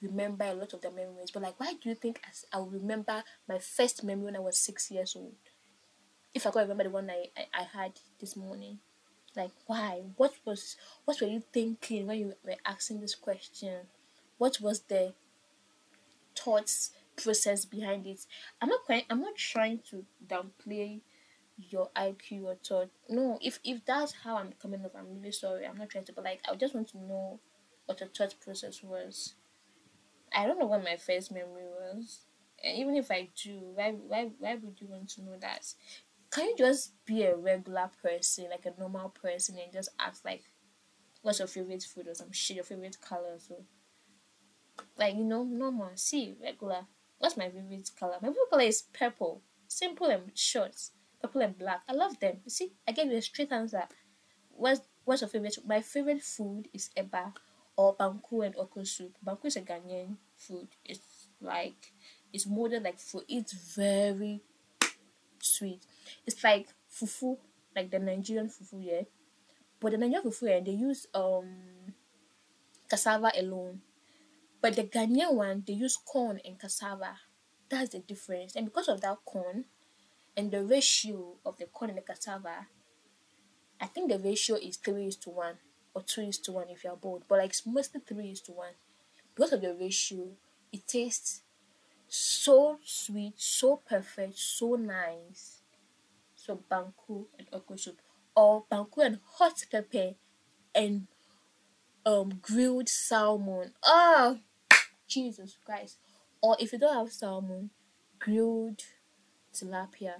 remember 0.00 0.44
a 0.44 0.54
lot 0.54 0.72
of 0.72 0.80
their 0.80 0.90
memories. 0.90 1.30
But 1.32 1.42
like 1.42 1.58
why 1.58 1.72
do 1.72 1.88
you 1.88 1.94
think 1.94 2.20
I 2.52 2.58
will 2.58 2.70
remember 2.70 3.22
my 3.48 3.58
first 3.58 4.04
memory 4.04 4.26
when 4.26 4.36
I 4.36 4.40
was 4.40 4.58
six 4.58 4.90
years 4.90 5.14
old? 5.16 5.34
If 6.34 6.46
I 6.46 6.50
can 6.50 6.62
remember 6.62 6.84
the 6.84 6.90
one 6.90 7.10
I, 7.10 7.26
I, 7.36 7.46
I 7.60 7.62
had 7.62 7.92
this 8.20 8.36
morning. 8.36 8.78
Like 9.34 9.52
why? 9.66 10.02
What 10.16 10.34
was 10.44 10.76
what 11.04 11.20
were 11.20 11.26
you 11.26 11.42
thinking 11.52 12.06
when 12.06 12.18
you 12.18 12.34
were 12.44 12.56
asking 12.64 13.00
this 13.00 13.14
question? 13.14 13.86
What 14.38 14.60
was 14.60 14.80
the 14.80 15.14
thoughts 16.34 16.90
process 17.16 17.64
behind 17.64 18.06
it? 18.06 18.26
I'm 18.60 18.68
not 18.68 18.84
quite 18.84 19.04
I'm 19.10 19.20
not 19.20 19.36
trying 19.36 19.80
to 19.90 20.04
downplay 20.26 21.00
your 21.56 21.90
IQ 21.96 22.46
or 22.46 22.56
thought. 22.56 22.90
No, 23.08 23.38
if 23.42 23.58
if 23.64 23.84
that's 23.84 24.12
how 24.12 24.36
I'm 24.36 24.52
coming 24.60 24.84
up, 24.84 24.94
I'm 24.96 25.16
really 25.16 25.32
sorry. 25.32 25.66
I'm 25.66 25.76
not 25.76 25.90
trying 25.90 26.04
to 26.04 26.12
but 26.12 26.24
like 26.24 26.40
I 26.50 26.54
just 26.54 26.74
want 26.74 26.88
to 26.88 26.98
know 26.98 27.40
what 27.86 27.98
the 27.98 28.06
thought 28.06 28.34
process 28.40 28.82
was. 28.82 29.34
I 30.34 30.46
don't 30.46 30.58
know 30.58 30.66
what 30.66 30.84
my 30.84 30.96
first 30.96 31.32
memory 31.32 31.64
was. 31.64 32.20
And 32.62 32.78
even 32.78 32.96
if 32.96 33.10
I 33.10 33.28
do, 33.42 33.60
why 33.74 33.92
why 33.92 34.30
why 34.38 34.56
would 34.56 34.80
you 34.80 34.88
want 34.88 35.08
to 35.10 35.22
know 35.22 35.36
that? 35.40 35.72
can 36.30 36.48
you 36.50 36.56
just 36.56 36.92
be 37.06 37.22
a 37.22 37.34
regular 37.34 37.90
person, 38.02 38.48
like 38.50 38.66
a 38.66 38.78
normal 38.78 39.08
person, 39.08 39.56
and 39.62 39.72
just 39.72 39.88
ask 39.98 40.24
like, 40.24 40.42
what's 41.22 41.38
your 41.38 41.48
favorite 41.48 41.82
food 41.82 42.08
or 42.08 42.14
some 42.14 42.32
shit, 42.32 42.56
your 42.56 42.64
favorite 42.64 43.00
color, 43.00 43.38
so 43.38 43.64
like 44.98 45.14
you 45.14 45.24
know, 45.24 45.44
normal. 45.44 45.90
See, 45.94 46.36
regular. 46.42 46.86
What's 47.18 47.36
my 47.36 47.48
favorite 47.48 47.90
color? 47.98 48.16
My 48.20 48.28
favorite 48.28 48.50
color 48.50 48.62
is 48.62 48.82
purple. 48.92 49.42
Simple 49.68 50.08
and 50.08 50.30
short. 50.34 50.76
Purple 51.26 51.42
and 51.42 51.58
black. 51.58 51.82
I 51.88 51.92
love 51.92 52.20
them. 52.20 52.38
You 52.44 52.50
see, 52.50 52.70
I 52.86 52.92
gave 52.92 53.10
you 53.10 53.16
a 53.18 53.22
straight 53.22 53.50
answer. 53.50 53.82
What's 54.50 54.80
what's 55.04 55.22
your 55.22 55.28
favorite? 55.28 55.58
My 55.66 55.80
favorite 55.82 56.22
food 56.22 56.68
is 56.72 56.90
eba 56.96 57.34
or 57.76 57.96
banku 57.96 58.46
and 58.46 58.54
okra 58.56 58.86
soup. 58.86 59.16
Banku 59.26 59.46
is 59.46 59.56
a 59.56 59.62
Ghanaian 59.62 60.14
food. 60.36 60.68
It's 60.84 61.28
like 61.40 61.92
it's 62.32 62.46
molded 62.46 62.84
like 62.84 63.00
food. 63.00 63.24
It's 63.28 63.52
very 63.74 64.40
sweet. 65.40 65.82
It's 66.24 66.44
like 66.44 66.68
fufu, 66.86 67.38
like 67.74 67.90
the 67.90 67.98
Nigerian 67.98 68.46
fufu, 68.46 68.78
yeah. 68.78 69.02
But 69.80 69.92
the 69.92 69.98
Nigerian 69.98 70.30
fufu, 70.30 70.48
yeah, 70.48 70.60
they 70.60 70.78
use 70.78 71.08
um 71.12 71.90
cassava 72.88 73.32
alone. 73.36 73.80
But 74.62 74.76
the 74.76 74.84
Ghanaian 74.84 75.34
one, 75.34 75.64
they 75.66 75.72
use 75.74 75.96
corn 75.96 76.38
and 76.44 76.56
cassava. 76.56 77.18
That's 77.68 77.90
the 77.90 77.98
difference. 77.98 78.54
And 78.54 78.66
because 78.66 78.86
of 78.86 79.00
that 79.00 79.18
corn 79.24 79.64
and 80.36 80.50
the 80.50 80.62
ratio 80.62 81.36
of 81.44 81.56
the 81.58 81.66
corn 81.66 81.90
and 81.90 81.98
the 81.98 82.02
cassava, 82.02 82.66
I 83.80 83.86
think 83.86 84.10
the 84.10 84.18
ratio 84.18 84.56
is 84.56 84.76
three 84.76 85.06
is 85.06 85.16
to 85.16 85.30
one 85.30 85.56
or 85.94 86.02
two 86.02 86.22
is 86.22 86.38
to 86.38 86.52
one 86.52 86.68
if 86.68 86.84
you're 86.84 86.96
bold. 86.96 87.24
But 87.26 87.38
like 87.38 87.50
it's 87.50 87.66
mostly 87.66 88.00
three 88.06 88.30
is 88.30 88.42
to 88.42 88.52
one. 88.52 88.74
Because 89.34 89.52
of 89.52 89.62
the 89.62 89.74
ratio, 89.74 90.28
it 90.72 90.86
tastes 90.86 91.42
so 92.08 92.78
sweet, 92.84 93.34
so 93.36 93.76
perfect, 93.88 94.38
so 94.38 94.74
nice. 94.74 95.62
So 96.34 96.60
banku 96.70 97.26
and 97.38 97.48
okra 97.52 97.78
soup, 97.78 97.98
or 98.34 98.64
banku 98.70 99.04
and 99.04 99.18
hot 99.24 99.64
pepper 99.70 100.14
and 100.74 101.06
um 102.04 102.38
grilled 102.42 102.88
salmon. 102.88 103.72
Oh, 103.82 104.38
Jesus 105.08 105.56
Christ! 105.64 105.96
Or 106.42 106.56
if 106.60 106.72
you 106.72 106.78
don't 106.78 106.94
have 106.94 107.12
salmon, 107.12 107.70
grilled 108.18 108.82
tilapia. 109.56 110.14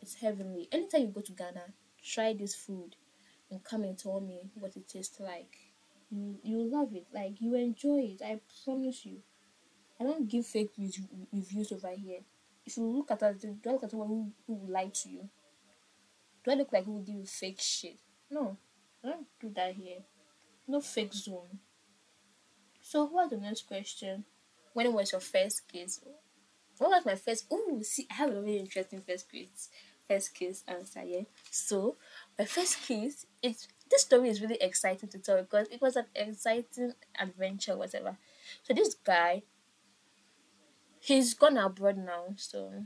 It's 0.00 0.14
heavenly. 0.14 0.68
Anytime 0.70 1.02
you 1.02 1.06
go 1.08 1.20
to 1.20 1.32
Ghana, 1.32 1.72
try 2.04 2.32
this 2.32 2.54
food 2.54 2.96
and 3.50 3.62
come 3.64 3.82
and 3.82 3.98
tell 3.98 4.20
me 4.20 4.50
what 4.54 4.76
it 4.76 4.88
tastes 4.88 5.18
like. 5.20 5.56
You 6.10 6.38
you 6.42 6.62
love 6.62 6.94
it. 6.94 7.06
Like 7.12 7.40
you 7.40 7.54
enjoy 7.54 8.16
it. 8.16 8.22
I 8.24 8.40
promise 8.64 9.04
you. 9.04 9.18
I 10.00 10.04
don't 10.04 10.28
give 10.28 10.46
fake 10.46 10.72
reviews 11.32 11.72
over 11.72 11.90
here. 11.90 12.20
If 12.64 12.76
you 12.76 12.84
look 12.84 13.10
at 13.10 13.22
us, 13.22 13.36
do 13.40 13.56
I 13.66 13.72
look 13.72 13.84
at 13.84 13.90
someone 13.90 14.08
who, 14.08 14.32
who 14.46 14.54
will 14.54 14.72
lie 14.72 14.90
to 14.92 15.08
you? 15.08 15.28
Do 16.44 16.50
I 16.50 16.54
look 16.54 16.72
like 16.72 16.84
who 16.84 16.92
will 16.92 17.02
give 17.02 17.14
you 17.14 17.24
fake 17.24 17.60
shit? 17.60 17.96
No, 18.30 18.56
I 19.02 19.08
don't 19.08 19.26
do 19.40 19.50
that 19.54 19.74
here. 19.74 20.00
No 20.68 20.80
fake 20.80 21.14
zone. 21.14 21.60
So, 22.80 23.04
what's 23.06 23.30
the 23.30 23.36
next 23.36 23.66
question? 23.66 24.24
When 24.74 24.92
was 24.92 25.12
your 25.12 25.20
first 25.20 25.62
kiss? 25.72 26.00
What 26.78 26.90
was 26.90 27.06
my 27.06 27.14
first? 27.14 27.46
Oh, 27.50 27.80
see, 27.82 28.06
I 28.10 28.14
have 28.14 28.30
a 28.30 28.40
very 28.40 28.58
interesting 28.58 29.02
first 29.06 29.30
kiss. 29.30 29.68
First 30.08 30.34
kiss 30.34 30.62
answer. 30.68 31.02
Yeah. 31.04 31.22
So, 31.50 31.96
my 32.38 32.44
first 32.44 32.78
kiss. 32.86 33.26
It's 33.42 33.68
this 33.90 34.02
story 34.02 34.28
is 34.28 34.40
really 34.40 34.58
exciting 34.60 35.08
to 35.10 35.18
tell 35.18 35.40
because 35.40 35.68
it 35.68 35.80
was 35.80 35.96
an 35.96 36.06
exciting 36.14 36.92
adventure, 37.18 37.76
whatever. 37.76 38.16
So 38.64 38.74
this 38.74 38.94
guy 38.94 39.42
he's 41.06 41.34
gone 41.34 41.56
abroad 41.56 41.96
now. 41.98 42.34
So, 42.36 42.84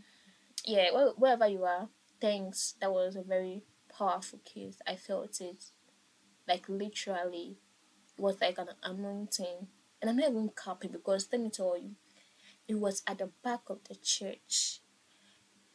yeah, 0.64 0.90
wherever 1.16 1.48
you 1.48 1.64
are, 1.64 1.88
thanks. 2.20 2.74
That 2.80 2.92
was 2.92 3.16
a 3.16 3.22
very 3.22 3.62
powerful 3.96 4.40
kiss. 4.44 4.76
I 4.86 4.96
felt 4.96 5.40
it, 5.40 5.64
like 6.46 6.68
literally, 6.68 7.56
it 8.18 8.22
was 8.22 8.40
like 8.40 8.58
an 8.58 8.68
anointing. 8.82 9.68
And 10.00 10.10
I'm 10.10 10.16
not 10.16 10.30
even 10.30 10.50
capping 10.62 10.92
because 10.92 11.28
let 11.32 11.40
me 11.40 11.50
tell 11.50 11.76
you, 11.76 11.92
it 12.70 12.78
was 12.78 13.02
at 13.04 13.18
the 13.18 13.30
back 13.42 13.62
of 13.68 13.78
the 13.88 13.96
church. 13.96 14.80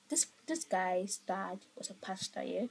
This 0.10 0.28
this 0.48 0.64
guy's 0.64 1.18
dad 1.18 1.60
was 1.76 1.90
a 1.90 1.94
pastor, 1.94 2.44
yeah, 2.44 2.68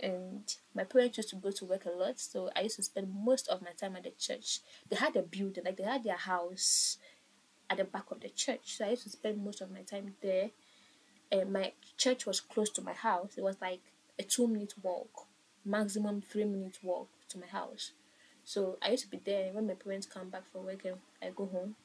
and 0.00 0.42
my 0.74 0.82
parents 0.82 1.18
used 1.18 1.30
to 1.30 1.36
go 1.36 1.52
to 1.52 1.64
work 1.64 1.84
a 1.84 1.90
lot, 1.90 2.18
so 2.18 2.50
I 2.56 2.62
used 2.62 2.76
to 2.76 2.82
spend 2.82 3.14
most 3.14 3.46
of 3.48 3.62
my 3.62 3.70
time 3.70 3.94
at 3.94 4.02
the 4.02 4.12
church. 4.18 4.58
They 4.88 4.96
had 4.96 5.14
a 5.14 5.22
building, 5.22 5.64
like 5.64 5.76
they 5.76 5.84
had 5.84 6.02
their 6.02 6.16
house 6.16 6.98
at 7.68 7.76
the 7.78 7.84
back 7.84 8.10
of 8.10 8.20
the 8.20 8.30
church. 8.30 8.76
So 8.76 8.86
I 8.86 8.90
used 8.90 9.04
to 9.04 9.10
spend 9.10 9.44
most 9.44 9.60
of 9.60 9.70
my 9.70 9.82
time 9.82 10.14
there. 10.20 10.50
And 11.30 11.52
my 11.52 11.72
church 11.96 12.26
was 12.26 12.40
close 12.40 12.70
to 12.70 12.82
my 12.82 12.92
house. 12.92 13.34
It 13.36 13.44
was 13.44 13.56
like 13.60 13.82
a 14.18 14.24
two 14.24 14.48
minute 14.48 14.74
walk, 14.82 15.28
maximum 15.64 16.22
three 16.22 16.44
minute 16.44 16.78
walk 16.82 17.08
to 17.28 17.38
my 17.38 17.46
house. 17.46 17.92
So 18.44 18.78
I 18.82 18.90
used 18.90 19.04
to 19.04 19.10
be 19.10 19.20
there 19.24 19.52
when 19.52 19.68
my 19.68 19.74
parents 19.74 20.08
come 20.08 20.30
back 20.30 20.50
from 20.50 20.64
work 20.64 20.84
and 20.84 20.96
I 21.22 21.30
go 21.30 21.46
home. 21.46 21.76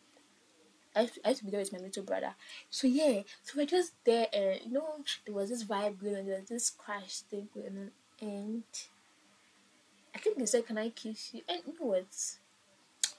I 0.95 1.01
used, 1.01 1.39
to, 1.39 1.45
be 1.45 1.51
there 1.51 1.59
with 1.59 1.73
my 1.73 1.79
little 1.79 2.03
brother. 2.03 2.35
So 2.69 2.87
yeah, 2.87 3.21
so 3.43 3.53
we're 3.57 3.65
just 3.65 3.93
there 4.05 4.27
and 4.33 4.59
you 4.65 4.73
know 4.73 4.95
there 5.25 5.35
was 5.35 5.49
this 5.49 5.63
vibe 5.63 6.01
going 6.01 6.15
on, 6.15 6.25
there 6.25 6.39
was 6.39 6.49
this 6.49 6.69
crash 6.69 7.19
thing 7.29 7.49
going 7.53 7.77
on 7.77 7.91
and 8.21 8.63
I 10.13 10.19
think 10.19 10.37
they 10.37 10.45
said, 10.45 10.65
Can 10.65 10.77
I 10.77 10.89
kiss 10.89 11.33
you? 11.33 11.41
And 11.49 11.59
you 11.67 11.73
know 11.79 11.87
what? 11.87 12.05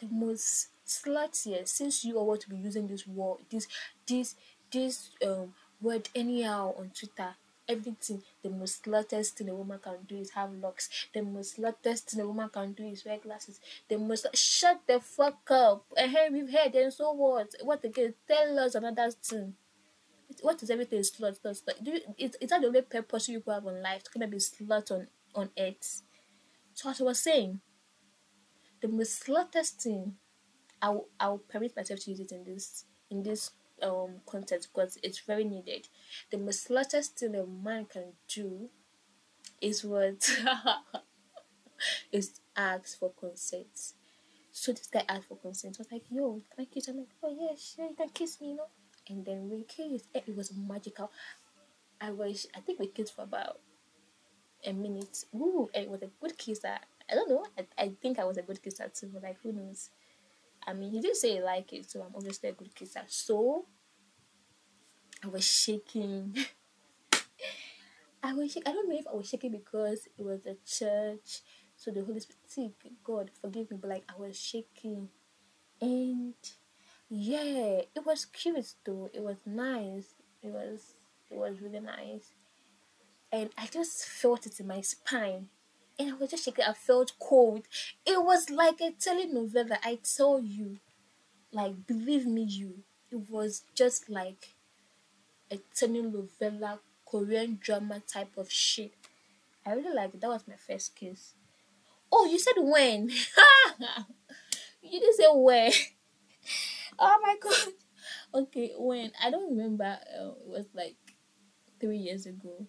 The 0.00 0.09
most 0.11 0.68
sluts 0.87 1.45
here 1.45 1.66
since 1.66 2.04
you 2.04 2.18
are 2.18 2.25
want 2.25 2.40
to 2.42 2.49
be 2.50 2.56
using 2.56 2.87
this 2.87 3.06
word 3.06 3.38
this 3.50 3.66
this 4.06 4.37
this 4.71 5.11
um 5.26 5.52
word 5.80 6.09
anyhow 6.14 6.73
on 6.78 6.90
twitter 6.95 7.35
everything. 7.68 8.23
The 8.42 8.50
most 8.50 8.85
sluttiest 8.85 9.30
thing 9.32 9.49
a 9.49 9.54
woman 9.54 9.78
can 9.82 9.99
do 10.06 10.16
is 10.16 10.30
have 10.30 10.52
locks. 10.52 10.88
The 11.12 11.23
most 11.23 11.58
sluttiest 11.58 12.04
thing 12.04 12.20
a 12.20 12.26
woman 12.26 12.49
can 12.49 12.73
do 12.73 12.85
is 12.85 13.04
wear 13.04 13.18
glasses. 13.18 13.61
The 13.88 13.99
most 13.99 14.26
shut 14.35 14.80
the 14.87 15.00
fuck 15.00 15.50
up. 15.50 15.85
And 15.96 16.11
hey, 16.11 16.28
we've 16.30 16.50
heard 16.50 16.75
and 16.75 16.92
so 16.92 17.12
what? 17.12 17.54
What 17.62 17.85
again? 17.85 18.14
Tell 18.26 18.58
us 18.58 18.75
another 18.75 19.11
thing. 19.11 19.54
What 20.42 20.62
is 20.62 20.70
everything 20.70 21.00
slut? 21.00 21.38
Do 21.82 21.90
you, 21.90 22.00
is, 22.18 22.37
is 22.40 22.50
that 22.50 22.61
the 22.61 22.66
only 22.66 22.82
purpose 22.82 23.28
you 23.28 23.42
have 23.46 23.66
on 23.66 23.82
life? 23.82 24.00
It's 24.00 24.08
gonna 24.08 24.26
be 24.26 24.38
slut 24.38 24.90
on 24.90 25.08
on 25.35 25.50
earth. 25.58 26.02
So 26.75 26.90
as 26.90 27.00
I 27.00 27.04
was 27.04 27.20
saying, 27.20 27.61
the 28.82 28.88
most 28.88 29.25
sluttiest 29.25 29.82
thing, 29.82 30.14
I'll 30.82 31.06
I'll 31.18 31.38
permit 31.38 31.76
myself 31.76 32.00
to 32.00 32.11
use 32.11 32.20
it 32.20 32.32
in 32.32 32.44
this 32.44 32.85
in 33.11 33.23
this 33.23 33.50
um 33.83 34.21
context 34.26 34.71
because 34.75 34.99
it's 35.02 35.21
very 35.21 35.45
needed. 35.45 35.88
The 36.30 36.38
most 36.38 36.68
sluttiest 36.68 37.11
thing 37.18 37.35
a 37.37 37.47
man 37.47 37.87
can 37.87 38.12
do 38.28 38.71
is 39.61 39.85
what 39.85 40.30
is 42.12 42.40
ask 42.56 42.99
for 42.99 43.12
consent. 43.12 43.92
So 44.52 44.73
this 44.73 44.88
guy 44.88 45.04
asked 45.09 45.28
for 45.28 45.37
consent. 45.38 45.76
I 45.78 45.83
was 45.83 45.92
like, 45.92 46.04
yo, 46.11 46.42
can 46.54 46.66
I 46.66 46.66
kiss? 46.66 46.88
I'm 46.88 46.99
like, 46.99 47.09
oh 47.23 47.37
yeah, 47.38 47.56
sure, 47.56 47.88
you 47.90 47.97
can 47.97 48.09
kiss 48.11 48.40
me, 48.40 48.50
you 48.50 48.56
know. 48.56 48.68
And 49.09 49.25
then 49.25 49.50
we 49.50 49.64
kissed. 49.64 50.06
It 50.14 50.37
was 50.37 50.52
magical. 50.56 51.11
I 52.00 52.12
was, 52.12 52.47
I 52.56 52.61
think 52.61 52.80
we 52.80 52.88
kissed 52.88 53.16
for 53.16 53.23
about 53.23 53.61
a 54.66 54.73
minute. 54.73 55.25
Ooh, 55.35 55.68
it 55.75 55.88
was 55.88 56.02
a 56.02 56.11
good 56.21 56.37
kisser. 56.37 56.78
I 57.11 57.14
don't 57.14 57.28
know. 57.30 57.47
I, 57.59 57.66
I 57.78 57.88
think 58.02 58.18
I 58.18 58.25
was 58.25 58.37
a 58.37 58.42
good 58.42 58.62
kisser 58.62 58.90
too, 58.95 59.11
but 59.12 59.23
like, 59.23 59.38
who 59.42 59.52
knows? 59.52 59.90
I 60.66 60.73
mean, 60.73 60.90
he 60.90 61.00
didn't 61.00 61.16
say 61.16 61.35
he 61.35 61.40
liked 61.40 61.73
it, 61.73 61.90
so 61.90 62.02
I'm 62.02 62.14
obviously 62.14 62.49
a 62.49 62.52
good 62.52 62.75
kisser. 62.75 63.02
So 63.06 63.66
I 65.25 65.28
was 65.28 65.44
shaking. 65.44 66.37
I 68.23 68.32
was 68.32 68.52
shaking. 68.52 68.68
I 68.68 68.73
don't 68.73 68.88
know 68.88 68.99
if 68.99 69.06
I 69.06 69.14
was 69.14 69.28
shaking 69.28 69.52
because 69.52 70.08
it 70.18 70.25
was 70.25 70.40
a 70.46 70.56
church, 70.66 71.42
so 71.76 71.90
the 71.90 72.04
Holy 72.04 72.20
Spirit. 72.20 72.40
See, 72.46 72.73
God 73.04 73.30
forgive 73.40 73.70
me, 73.70 73.78
but 73.80 73.90
like 73.90 74.04
I 74.08 74.20
was 74.20 74.38
shaking, 74.38 75.08
and 75.80 76.35
yeah, 77.08 77.82
it 77.94 78.04
was 78.04 78.25
cute 78.25 78.75
though. 78.85 79.08
It 79.14 79.23
was 79.23 79.37
nice. 79.46 80.14
It 80.42 80.49
was 80.49 80.94
it 81.30 81.37
was 81.37 81.61
really 81.61 81.80
nice, 81.80 82.32
and 83.30 83.50
I 83.56 83.66
just 83.66 84.04
felt 84.04 84.46
it 84.46 84.58
in 84.58 84.66
my 84.66 84.80
spine 84.80 85.49
and 85.98 86.10
I 86.10 86.14
was 86.14 86.30
just 86.30 86.44
shaking. 86.44 86.64
I 86.64 86.72
felt 86.72 87.12
cold. 87.18 87.66
It 88.04 88.22
was 88.22 88.50
like 88.50 88.80
a 88.80 88.90
telenovela. 88.92 89.78
I 89.84 89.98
tell 90.02 90.40
you, 90.40 90.78
like 91.52 91.86
believe 91.86 92.26
me, 92.26 92.42
you. 92.42 92.82
It 93.10 93.30
was 93.30 93.62
just 93.74 94.10
like 94.10 94.54
a 95.50 95.58
telenovela, 95.74 96.80
Korean 97.04 97.58
drama 97.60 98.00
type 98.06 98.36
of 98.36 98.50
shit. 98.50 98.92
I 99.64 99.72
really 99.72 99.94
like 99.94 100.14
it. 100.14 100.20
That 100.20 100.28
was 100.30 100.46
my 100.48 100.56
first 100.56 100.94
kiss. 100.94 101.34
Oh, 102.12 102.26
you 102.26 102.38
said 102.38 102.54
when? 102.58 103.10
you 104.82 105.00
didn't 105.00 105.16
say 105.16 105.26
where. 105.32 105.70
oh 106.98 107.18
my 107.22 107.36
god. 107.40 107.72
Okay, 108.34 108.72
when 108.76 109.12
I 109.22 109.30
don't 109.30 109.56
remember. 109.56 109.98
Uh, 110.18 110.28
it 110.28 110.46
was 110.46 110.66
like 110.74 110.96
three 111.80 111.98
years 111.98 112.26
ago. 112.26 112.66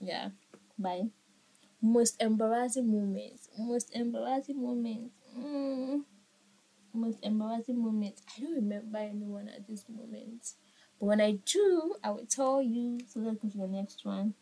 Yeah. 0.00 0.30
Bye 0.78 1.08
most 1.80 2.20
embarrassing 2.22 2.90
moments. 2.90 3.48
Most 3.58 3.94
embarrassing 3.94 4.60
moments. 4.62 5.14
Mm, 5.38 6.04
most 6.94 7.18
embarrassing 7.22 7.82
moments. 7.82 8.22
I 8.36 8.40
don't 8.40 8.54
remember 8.54 8.98
anyone 8.98 9.48
at 9.48 9.66
this 9.68 9.84
moment. 9.88 10.52
But 10.98 11.06
when 11.06 11.20
i 11.20 11.32
do 11.44 11.94
i 12.02 12.10
will 12.10 12.26
tell 12.26 12.62
you. 12.62 12.98
So 13.08 13.20
let's 13.20 13.38
go 13.38 13.48
to 13.48 13.58
the 13.58 13.68
next 13.68 14.04
one. 14.04 14.34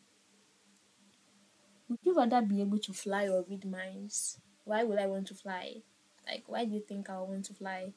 Would 1.89 1.99
you 2.03 2.15
rather 2.17 2.43
be 2.43 2.61
able 2.61 2.79
to 2.79 2.93
fly 2.93 3.29
or 3.29 3.43
read 3.49 3.65
minds? 3.65 4.39
Why 4.65 4.85
would 4.85 4.99
i 4.99 5.07
want 5.07 5.27
to 5.29 5.35
fly? 5.35 5.83
Like 6.27 6.45
why 6.47 6.65
do 6.65 6.73
you 6.73 6.81
think 6.81 7.11
i 7.11 7.19
want 7.21 7.45
to 7.47 7.55
fly? 7.55 7.93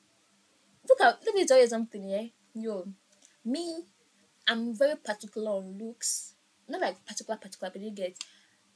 Look 0.89 1.01
at 1.01 1.20
let 1.25 1.36
me 1.36 1.46
tell 1.46 1.60
you 1.60 1.67
something 1.67 2.10
yeah? 2.10 2.25
Yo 2.56 2.88
me 3.46 3.84
i'm 4.48 4.74
very 4.75 4.96
particular 4.98 5.51
on 5.51 5.77
looks. 5.77 6.35
Not 6.68 6.81
like 6.81 7.05
particular 7.05 7.38
particular 7.38 7.72
but 7.72 7.81
you 7.81 7.92
get 7.92 8.18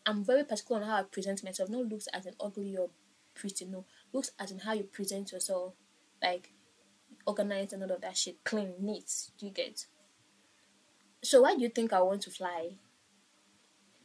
I'm 0.06 0.24
very 0.24 0.44
particular 0.44 0.82
on 0.82 0.88
how 0.88 0.96
I 0.98 1.04
present 1.04 1.44
myself. 1.44 1.70
No 1.70 1.82
looks 1.82 2.08
as 2.08 2.26
an 2.26 2.34
ugly 2.40 2.76
or 2.78 2.90
pretty. 3.36 3.66
No 3.66 3.86
looks 4.14 4.32
as 4.40 4.52
in 4.52 4.60
how 4.60 4.74
you 4.74 4.84
present 4.84 5.32
yourself, 5.32 5.74
like 6.22 6.52
organized 7.26 7.74
and 7.74 7.84
all 7.84 7.92
of 7.92 8.02
that 8.02 8.18
shit, 8.18 8.44
clean, 8.44 8.74
neat. 8.80 9.12
Do 9.38 9.46
you 9.46 9.52
get? 9.52 9.86
So 11.24 11.42
why 11.42 11.56
do 11.56 11.62
you 11.62 11.70
think 11.70 11.94
I 11.94 12.02
want 12.02 12.22
to 12.24 12.32
fly? 12.32 12.72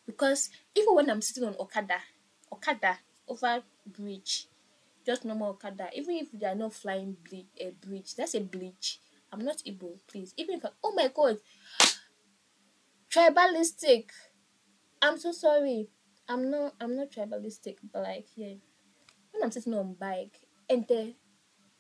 Because 0.07 0.51
even 0.75 0.95
when 0.95 1.11
I'm 1.11 1.23
sitting 1.23 1.45
on 1.45 1.57
Okada, 1.59 1.99
Okada 2.53 2.99
over 3.27 3.63
bridge, 3.87 4.47
just 5.05 5.25
normal 5.25 5.51
Okada, 5.51 5.89
even 5.95 6.17
if 6.17 6.29
they 6.33 6.47
are 6.47 6.55
not 6.55 6.75
flying 6.75 7.17
bridge, 7.29 7.47
eh, 7.59 7.69
a 7.69 7.87
bridge, 7.87 8.15
that's 8.15 8.35
a 8.35 8.41
bridge. 8.41 9.01
I'm 9.33 9.45
not 9.45 9.63
able, 9.67 9.99
please. 10.07 10.33
Even 10.37 10.57
if 10.57 10.65
I, 10.65 10.69
oh 10.85 10.93
my 10.95 11.09
god, 11.09 11.39
tribalistic 13.11 14.11
I'm 15.03 15.19
so 15.19 15.33
sorry. 15.33 15.89
I'm 16.29 16.51
not 16.51 16.75
I'm 16.81 16.97
not 16.97 17.11
tribalistic, 17.11 17.77
but 17.93 18.03
like 18.03 18.27
yeah. 18.35 18.55
When 19.33 19.43
I'm 19.43 19.51
sitting 19.51 19.75
on 19.75 19.95
bike 19.95 20.41
and 20.69 20.87
the 20.89 21.15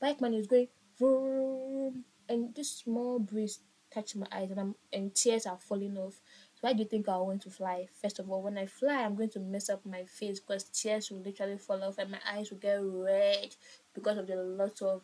bike 0.00 0.20
man 0.20 0.35
is 0.35 0.46
going 0.46 0.68
vroom, 0.98 2.05
and 2.29 2.55
this 2.55 2.70
small 2.70 3.18
breeze 3.18 3.61
touching 3.92 4.20
my 4.20 4.26
eyes 4.33 4.50
and 4.50 4.61
I'm 4.61 4.74
and 4.92 5.14
tears 5.14 5.46
are 5.46 5.59
falling 5.59 5.96
off. 5.96 6.20
So 6.55 6.61
why 6.61 6.72
do 6.72 6.81
you 6.81 6.88
think 6.88 7.09
I 7.09 7.16
want 7.16 7.42
to 7.42 7.50
fly? 7.50 7.87
First 8.00 8.18
of 8.18 8.31
all, 8.31 8.42
when 8.42 8.59
I 8.59 8.66
fly, 8.66 9.02
I'm 9.02 9.16
going 9.16 9.31
to 9.31 9.40
mess 9.40 9.68
up 9.68 9.85
my 9.85 10.05
face 10.05 10.40
because 10.40 10.64
tears 10.64 11.11
will 11.11 11.20
literally 11.20 11.59
fall 11.59 11.83
off 11.83 11.98
and 11.98 12.11
my 12.11 12.20
eyes 12.31 12.50
will 12.50 12.59
get 12.59 12.79
red 12.83 13.55
because 13.94 14.18
of 14.18 14.26
the 14.26 14.37
lot 14.37 14.81
of 14.83 15.02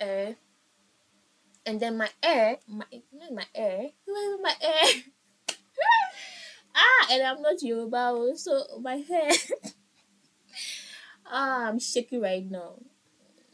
air. 0.00 0.36
And 1.66 1.78
then 1.80 1.98
my 1.98 2.08
air, 2.22 2.58
my 2.66 2.86
not 3.12 3.32
my 3.32 3.44
air, 3.54 3.88
my 4.06 4.54
air. 4.62 5.02
ah, 6.78 7.06
and 7.10 7.22
I'm 7.22 7.42
not 7.42 7.62
Yoruba, 7.62 8.32
so 8.36 8.64
my 8.80 8.96
hair. 8.96 9.30
ah, 11.26 11.68
I'm 11.68 11.78
shaking 11.78 12.20
right 12.22 12.48
now. 12.48 12.74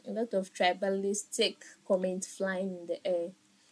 A 0.07 0.11
lot 0.11 0.33
of 0.33 0.53
tribalistic 0.53 1.55
comments 1.87 2.27
flying 2.27 2.69
in 2.77 2.87
the 2.87 3.05
air. 3.07 3.29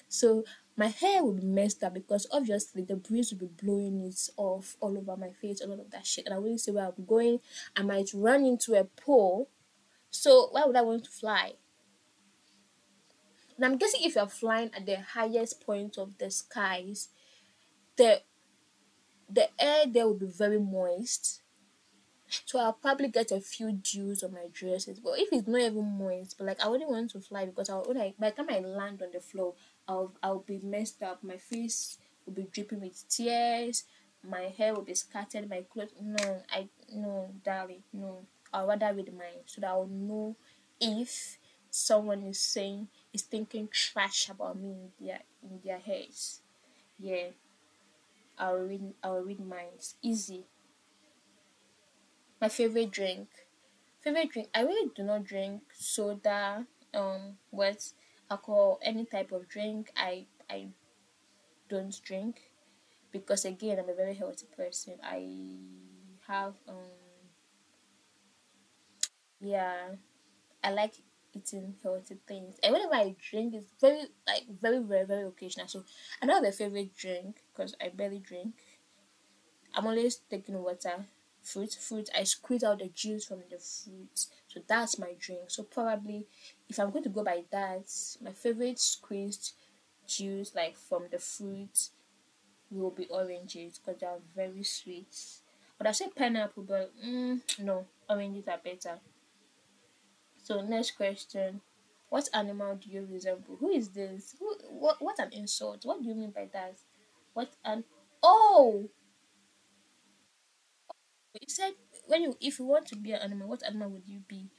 So 0.10 0.44
my 0.76 0.88
hair 0.88 1.24
will 1.24 1.34
be 1.34 1.46
messed 1.46 1.84
up 1.84 1.94
because 1.94 2.26
obviously 2.32 2.84
the 2.84 2.96
breeze 2.96 3.32
will 3.32 3.48
be 3.48 3.54
blowing 3.64 4.02
it 4.02 4.30
off 4.38 4.76
all 4.80 4.98
over 4.98 5.16
my 5.16 5.30
face, 5.32 5.62
all 5.62 5.74
of 5.74 5.92
that 5.92 6.06
shit. 6.08 6.26
And 6.26 6.34
I 6.34 6.40
wouldn't 6.40 6.62
see 6.62 6.72
where 6.72 6.86
I'm 6.98 7.06
going. 7.06 7.40
I 7.76 7.84
might 7.84 8.10
run 8.14 8.46
into 8.46 8.74
a 8.74 8.84
pole. 8.84 9.50
So 10.10 10.48
why 10.52 10.66
would 10.66 10.76
I 10.76 10.82
want 10.82 11.06
to 11.06 11.12
fly? 11.12 11.54
And 13.56 13.66
I'm 13.66 13.78
guessing 13.78 14.02
if 14.04 14.16
you're 14.16 14.28
flying 14.28 14.72
at 14.76 14.86
the 14.86 15.00
highest 15.00 15.64
point 15.64 15.98
of 15.98 16.18
the 16.18 16.32
skies, 16.32 17.10
the 17.96 18.22
the 19.34 19.50
air 19.60 19.86
there 19.88 20.08
will 20.08 20.16
be 20.16 20.28
very 20.28 20.60
moist. 20.60 21.42
So 22.46 22.60
I'll 22.60 22.74
probably 22.74 23.10
get 23.10 23.32
a 23.32 23.40
few 23.40 23.72
dews 23.74 24.24
on 24.24 24.34
my 24.34 24.48
dresses. 24.52 25.00
But 25.00 25.20
if 25.20 25.30
it's 25.32 25.48
not 25.48 25.62
even 25.62 25.98
moist, 25.98 26.36
but 26.38 26.48
like 26.48 26.64
I 26.64 26.68
wouldn't 26.68 26.90
want 26.90 27.12
to 27.12 27.20
fly 27.20 27.46
because 27.46 27.70
I'll 27.70 27.86
like 27.94 28.18
by 28.18 28.30
the 28.32 28.36
time 28.38 28.50
I 28.50 28.60
land 28.60 29.02
on 29.02 29.10
the 29.14 29.20
floor, 29.20 29.54
I'll 29.88 30.14
I'll 30.24 30.40
be 30.40 30.60
messed 30.64 31.04
up. 31.04 31.24
My 31.24 31.38
face 31.38 31.98
will 32.26 32.34
be 32.34 32.48
dripping 32.52 32.82
with 32.82 33.08
tears. 33.10 33.84
My 34.24 34.44
hair 34.58 34.74
will 34.74 34.84
be 34.84 34.96
scattered. 34.96 35.50
My 35.50 35.62
clothes. 35.62 35.94
No, 36.02 36.42
I 36.52 36.70
no, 36.94 37.30
darling, 37.44 37.84
no. 37.94 38.26
I'll 38.54 38.68
rather 38.68 38.94
read 38.94 39.14
mine 39.14 39.44
so 39.46 39.62
that 39.62 39.70
I'll 39.70 39.88
know 39.88 40.36
if 40.80 41.38
someone 41.70 42.22
is 42.24 42.40
saying 42.40 42.88
is 43.12 43.24
thinking 43.24 43.68
trash 43.72 44.30
about 44.30 44.58
me 44.60 44.70
in 44.72 45.06
their 45.06 45.20
in 45.44 45.60
their 45.64 45.80
heads. 45.80 46.42
Yeah. 47.00 47.30
I'll 48.38 48.58
read 48.60 48.94
I'll 49.04 49.22
read 49.22 49.40
mine. 49.40 49.70
It's 49.76 49.96
easy. 50.02 50.46
My 52.40 52.48
favorite 52.48 52.92
drink. 52.92 53.30
Favorite 54.02 54.30
drink. 54.30 54.50
I 54.54 54.62
really 54.62 54.92
do 54.96 55.04
not 55.04 55.24
drink 55.24 55.64
soda, 55.74 56.68
um, 56.94 57.40
what 57.50 57.92
alcohol, 58.30 58.80
any 58.84 59.06
type 59.06 59.32
of 59.32 59.48
drink. 59.50 59.92
I 59.98 60.28
I 60.50 60.70
don't 61.70 61.96
drink 62.04 62.52
because 63.12 63.46
again 63.46 63.80
I'm 63.80 63.90
a 63.90 63.96
very 63.96 64.16
healthy 64.16 64.48
person. 64.56 65.00
I 65.04 65.60
have 66.28 66.56
um 66.68 66.92
yeah 69.40 69.90
I 70.64 70.72
like 70.72 70.96
eating 71.34 71.76
healthy 71.84 72.18
things. 72.28 72.58
And 72.64 72.74
whenever 72.74 72.96
I 72.96 73.16
drink, 73.32 73.56
it's 73.56 73.72
very 73.82 74.08
like 74.28 74.44
very 74.62 74.80
very 74.80 75.06
very 75.06 75.24
occasional. 75.28 75.70
So 75.70 75.86
I 76.22 76.28
don't 76.28 76.44
have 76.44 76.54
a 76.54 76.58
favorite 76.58 76.96
drink 76.98 77.43
because 77.54 77.76
I 77.82 77.90
barely 77.90 78.20
drink. 78.20 78.54
I'm 79.76 79.88
always 79.88 80.18
taking 80.30 80.62
water, 80.62 81.06
fruit, 81.42 81.74
fruit. 81.80 82.10
I 82.18 82.24
squeeze 82.24 82.64
out 82.64 82.80
the 82.80 82.90
juice 82.90 83.26
from 83.26 83.40
the 83.50 83.58
fruit, 83.58 84.26
so 84.48 84.60
that's 84.68 85.00
my 85.00 85.14
drink. 85.20 85.44
So 85.48 85.64
probably, 85.64 86.28
if 86.70 86.80
I'm 86.80 86.92
going 86.92 87.04
to 87.04 87.10
go 87.10 87.24
by 87.24 87.44
that, 87.52 87.86
my 88.22 88.32
favorite 88.32 88.80
squeezed 88.80 89.54
juice 90.08 90.54
like 90.56 90.78
from 90.78 91.06
the 91.12 91.20
fruit 91.20 91.90
will 92.70 92.92
be 92.92 93.08
oranges 93.08 93.80
because 93.80 94.00
they 94.00 94.08
are 94.08 94.20
very 94.36 94.64
sweet. 94.64 95.16
But 95.78 95.88
I 95.88 95.92
say 95.92 96.08
pineapple, 96.16 96.64
but 96.64 96.92
mm, 97.04 97.42
no, 97.60 97.86
oranges 98.10 98.48
are 98.48 98.60
better. 98.64 99.00
So 100.44 100.62
next 100.62 100.92
question. 100.92 101.62
What 102.10 102.30
animal 102.34 102.76
do 102.76 102.90
you 102.92 103.08
resemble? 103.12 103.56
Who 103.60 103.70
is 103.72 103.90
this? 103.90 104.36
Who, 104.40 104.56
what, 104.70 105.02
what 105.02 105.18
an 105.18 105.34
insult. 105.34 105.84
What 105.84 106.02
do 106.04 106.08
you 106.10 106.14
mean 106.16 106.30
by 106.30 106.48
that? 106.54 106.76
What 107.34 107.52
an... 107.66 107.84
Oh! 108.22 108.90
You 111.34 111.48
said, 111.48 111.74
when 112.08 112.22
you, 112.22 112.38
if 112.40 112.60
you 112.60 112.66
want 112.66 112.88
to 112.88 112.96
be 112.96 113.12
an 113.12 113.22
animal, 113.22 113.50
what 113.50 113.64
animal 113.66 113.90
would 113.90 114.08
you 114.08 114.20
be? 114.28 114.52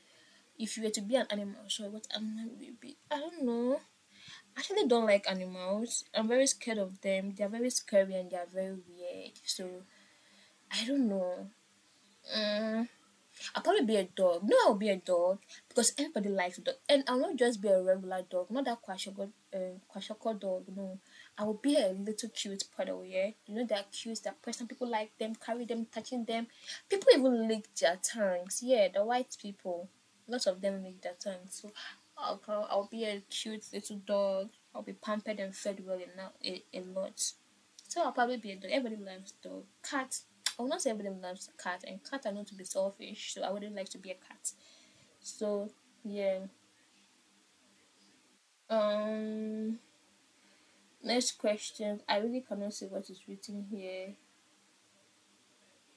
If 0.59 0.77
you 0.77 0.85
were 0.85 0.91
to 0.91 1.01
be 1.01 1.17
an 1.17 1.27
animal, 1.31 1.63
sorry, 1.69 1.91
what 1.91 2.07
animal 2.15 2.51
would 2.51 2.63
you 2.63 2.75
be? 2.81 2.97
I 3.11 3.19
don't 3.19 3.45
know. 3.45 3.81
I 4.57 4.61
actually 4.61 4.87
don't 4.87 5.07
like 5.07 5.31
animals. 5.31 6.05
I'm 6.15 6.29
very 6.29 6.47
scared 6.47 6.79
of 6.79 7.01
them. 7.01 7.35
They're 7.37 7.49
very 7.49 7.71
scary 7.71 8.15
and 8.15 8.31
they're 8.31 8.47
very 8.53 8.77
weird. 8.89 9.33
So, 9.45 9.69
I 10.73 10.85
don't 10.87 11.09
know. 11.09 11.49
Mm, 12.37 12.89
I'll 13.55 13.63
probably 13.63 13.85
be 13.85 13.97
a 13.97 14.05
dog. 14.05 14.43
No, 14.45 14.57
I'll 14.67 14.75
be 14.75 14.89
a 14.89 14.97
dog 14.97 15.39
because 15.69 15.93
everybody 15.99 16.29
likes 16.29 16.59
a 16.59 16.63
dog, 16.63 16.77
and 16.89 17.05
I'll 17.07 17.21
not 17.21 17.37
just 17.37 17.61
be 17.61 17.69
a 17.69 17.83
regular 17.83 18.23
dog, 18.29 18.51
not 18.51 18.65
that 18.65 18.79
kwashiorkor, 18.83 19.31
uh, 19.55 19.79
kwashiorkor 19.93 20.41
dog. 20.41 20.65
No, 20.75 20.99
I 21.37 21.45
will 21.45 21.55
be 21.55 21.77
a 21.77 21.89
little 21.89 22.29
cute 22.29 22.65
puddle. 22.77 23.05
Yeah, 23.05 23.31
you 23.47 23.55
know 23.55 23.67
they're 23.67 23.85
cute. 23.91 24.21
Person 24.43 24.67
people 24.67 24.89
like 24.89 25.17
them, 25.19 25.35
carry 25.35 25.65
them, 25.65 25.87
touching 25.93 26.25
them. 26.25 26.47
People 26.89 27.09
even 27.13 27.49
lick 27.49 27.75
their 27.75 27.99
tongues. 28.03 28.61
Yeah, 28.63 28.89
the 28.95 29.05
white 29.05 29.37
people, 29.41 29.89
lots 30.29 30.47
of 30.47 30.61
them 30.61 30.85
lick 30.85 31.01
their 31.03 31.15
tongues. 31.19 31.61
So 31.63 31.73
I'll 32.17 32.41
I'll 32.49 32.89
be 32.91 33.05
a 33.05 33.21
cute 33.31 33.65
little 33.73 33.97
dog. 33.97 34.51
I'll 34.75 34.83
be 34.83 34.93
pampered 34.93 35.41
and 35.41 35.55
fed 35.55 35.83
well 35.85 35.99
enough 35.99 36.33
a, 36.45 36.63
a 36.73 36.81
lot. 36.83 37.33
So 37.89 38.03
I'll 38.03 38.13
probably 38.13 38.37
be 38.37 38.53
a 38.53 38.57
dog. 38.57 38.71
Everybody 38.73 39.03
loves 39.03 39.33
dog. 39.43 39.65
Cat 39.83 40.19
I 40.59 40.63
will 40.63 40.69
not 40.69 40.83
say 40.83 40.91
everybody 40.91 41.17
loves 41.21 41.51
cat, 41.63 41.85
and 41.87 41.99
cats 42.09 42.27
are 42.27 42.33
known 42.33 42.45
to 42.47 42.55
be 42.55 42.65
selfish, 42.65 43.35
so 43.35 43.43
I 43.43 43.51
wouldn't 43.51 43.75
like 43.75 43.89
to 43.91 43.99
be 43.99 44.11
a 44.11 44.15
cat. 44.15 44.53
So 45.21 45.71
yeah. 46.05 46.39
Um. 48.71 49.79
Next 51.05 51.33
question. 51.33 52.01
I 52.09 52.17
really 52.19 52.41
cannot 52.41 52.73
see 52.73 52.87
what 52.87 53.11
is 53.11 53.21
written 53.29 53.67
here. 53.71 54.15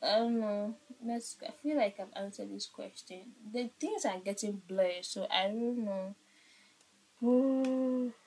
I 0.04 0.18
don't 0.18 0.40
know. 0.40 0.76
Let's. 1.04 1.38
I 1.48 1.52
feel 1.64 1.78
like 1.78 1.98
I've 2.00 2.22
answered 2.22 2.54
this 2.54 2.68
question. 2.68 3.22
The 3.54 3.70
things 3.80 4.06
are 4.06 4.20
getting 4.20 4.62
blurred, 4.68 5.06
so 5.06 5.26
I 5.32 5.48
don't 5.48 5.86
know. 5.86 6.16
Ooh. 7.24 8.14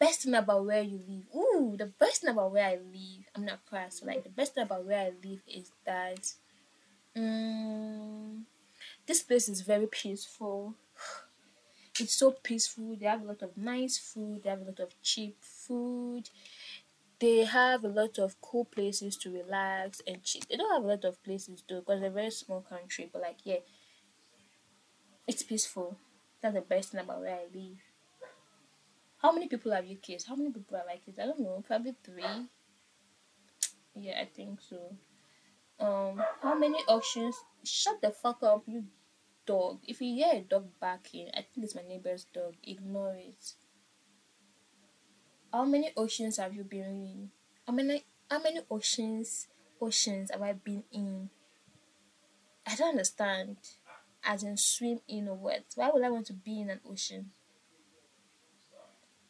best 0.00 0.22
thing 0.22 0.34
about 0.34 0.64
where 0.64 0.82
you 0.82 0.98
live. 1.06 1.24
Ooh, 1.36 1.76
the 1.76 1.86
best 1.86 2.22
thing 2.22 2.30
about 2.30 2.52
where 2.52 2.66
I 2.66 2.72
live. 2.72 3.26
I'm 3.36 3.44
not 3.44 3.66
crass. 3.66 4.00
So 4.00 4.06
like 4.06 4.22
the 4.22 4.30
best 4.30 4.54
thing 4.54 4.64
about 4.64 4.86
where 4.86 4.98
I 4.98 5.12
live 5.28 5.40
is 5.46 5.70
that 5.84 6.32
um, 7.14 8.46
this 9.06 9.22
place 9.22 9.48
is 9.48 9.60
very 9.60 9.86
peaceful. 9.86 10.74
It's 12.00 12.14
so 12.14 12.30
peaceful. 12.32 12.96
They 12.96 13.06
have 13.06 13.22
a 13.22 13.26
lot 13.26 13.42
of 13.42 13.56
nice 13.56 13.98
food. 13.98 14.42
They 14.42 14.50
have 14.50 14.62
a 14.62 14.64
lot 14.64 14.80
of 14.80 15.00
cheap 15.02 15.36
food. 15.40 16.30
They 17.18 17.44
have 17.44 17.84
a 17.84 17.88
lot 17.88 18.18
of 18.18 18.40
cool 18.40 18.64
places 18.64 19.16
to 19.18 19.32
relax 19.32 20.00
and 20.06 20.22
cheap. 20.22 20.48
They 20.48 20.56
don't 20.56 20.72
have 20.72 20.84
a 20.84 20.86
lot 20.86 21.04
of 21.04 21.22
places 21.22 21.62
though 21.68 21.80
because 21.80 22.00
they're 22.00 22.08
a 22.08 22.12
very 22.12 22.30
small 22.30 22.62
country. 22.62 23.10
But 23.12 23.22
like 23.22 23.38
yeah, 23.44 23.58
it's 25.26 25.42
peaceful. 25.42 25.96
That's 26.40 26.54
the 26.54 26.62
best 26.62 26.92
thing 26.92 27.00
about 27.00 27.20
where 27.20 27.34
I 27.34 27.44
live. 27.54 27.78
How 29.18 29.32
many 29.32 29.48
people 29.48 29.72
have 29.72 29.84
you 29.84 29.96
kissed? 29.96 30.26
How 30.26 30.34
many 30.34 30.50
people 30.50 30.78
have 30.78 30.86
I 30.90 30.96
kissed? 30.96 31.18
I 31.18 31.26
don't 31.26 31.40
know. 31.40 31.62
Probably 31.66 31.94
three. 32.02 32.24
Yeah, 33.94 34.18
I 34.20 34.24
think 34.24 34.60
so. 34.62 34.96
Um, 35.78 36.22
how 36.42 36.58
many 36.58 36.78
auctions? 36.88 37.36
Shut 37.64 38.00
the 38.00 38.10
fuck 38.10 38.42
up, 38.42 38.62
you 38.66 38.84
dog. 39.50 39.80
If 39.86 40.00
you 40.00 40.14
hear 40.14 40.34
a 40.34 40.40
dog 40.40 40.68
barking, 40.80 41.28
I 41.34 41.42
think 41.42 41.64
it's 41.64 41.74
my 41.74 41.82
neighbor's 41.82 42.24
dog. 42.32 42.54
Ignore 42.62 43.16
it. 43.16 43.54
How 45.52 45.64
many 45.64 45.90
oceans 45.96 46.36
have 46.36 46.54
you 46.54 46.62
been 46.62 46.84
in? 46.84 47.30
How 47.66 47.72
many 47.72 48.04
how 48.30 48.40
many 48.40 48.60
oceans 48.70 49.48
oceans 49.80 50.30
have 50.30 50.42
I 50.42 50.52
been 50.52 50.84
in? 50.92 51.30
I 52.64 52.76
don't 52.76 52.90
understand. 52.90 53.56
As 54.22 54.44
in 54.44 54.56
swim 54.56 55.00
in 55.08 55.28
or 55.28 55.34
what? 55.34 55.64
Why 55.74 55.90
would 55.92 56.04
I 56.04 56.10
want 56.10 56.26
to 56.26 56.34
be 56.34 56.60
in 56.60 56.70
an 56.70 56.80
ocean? 56.88 57.30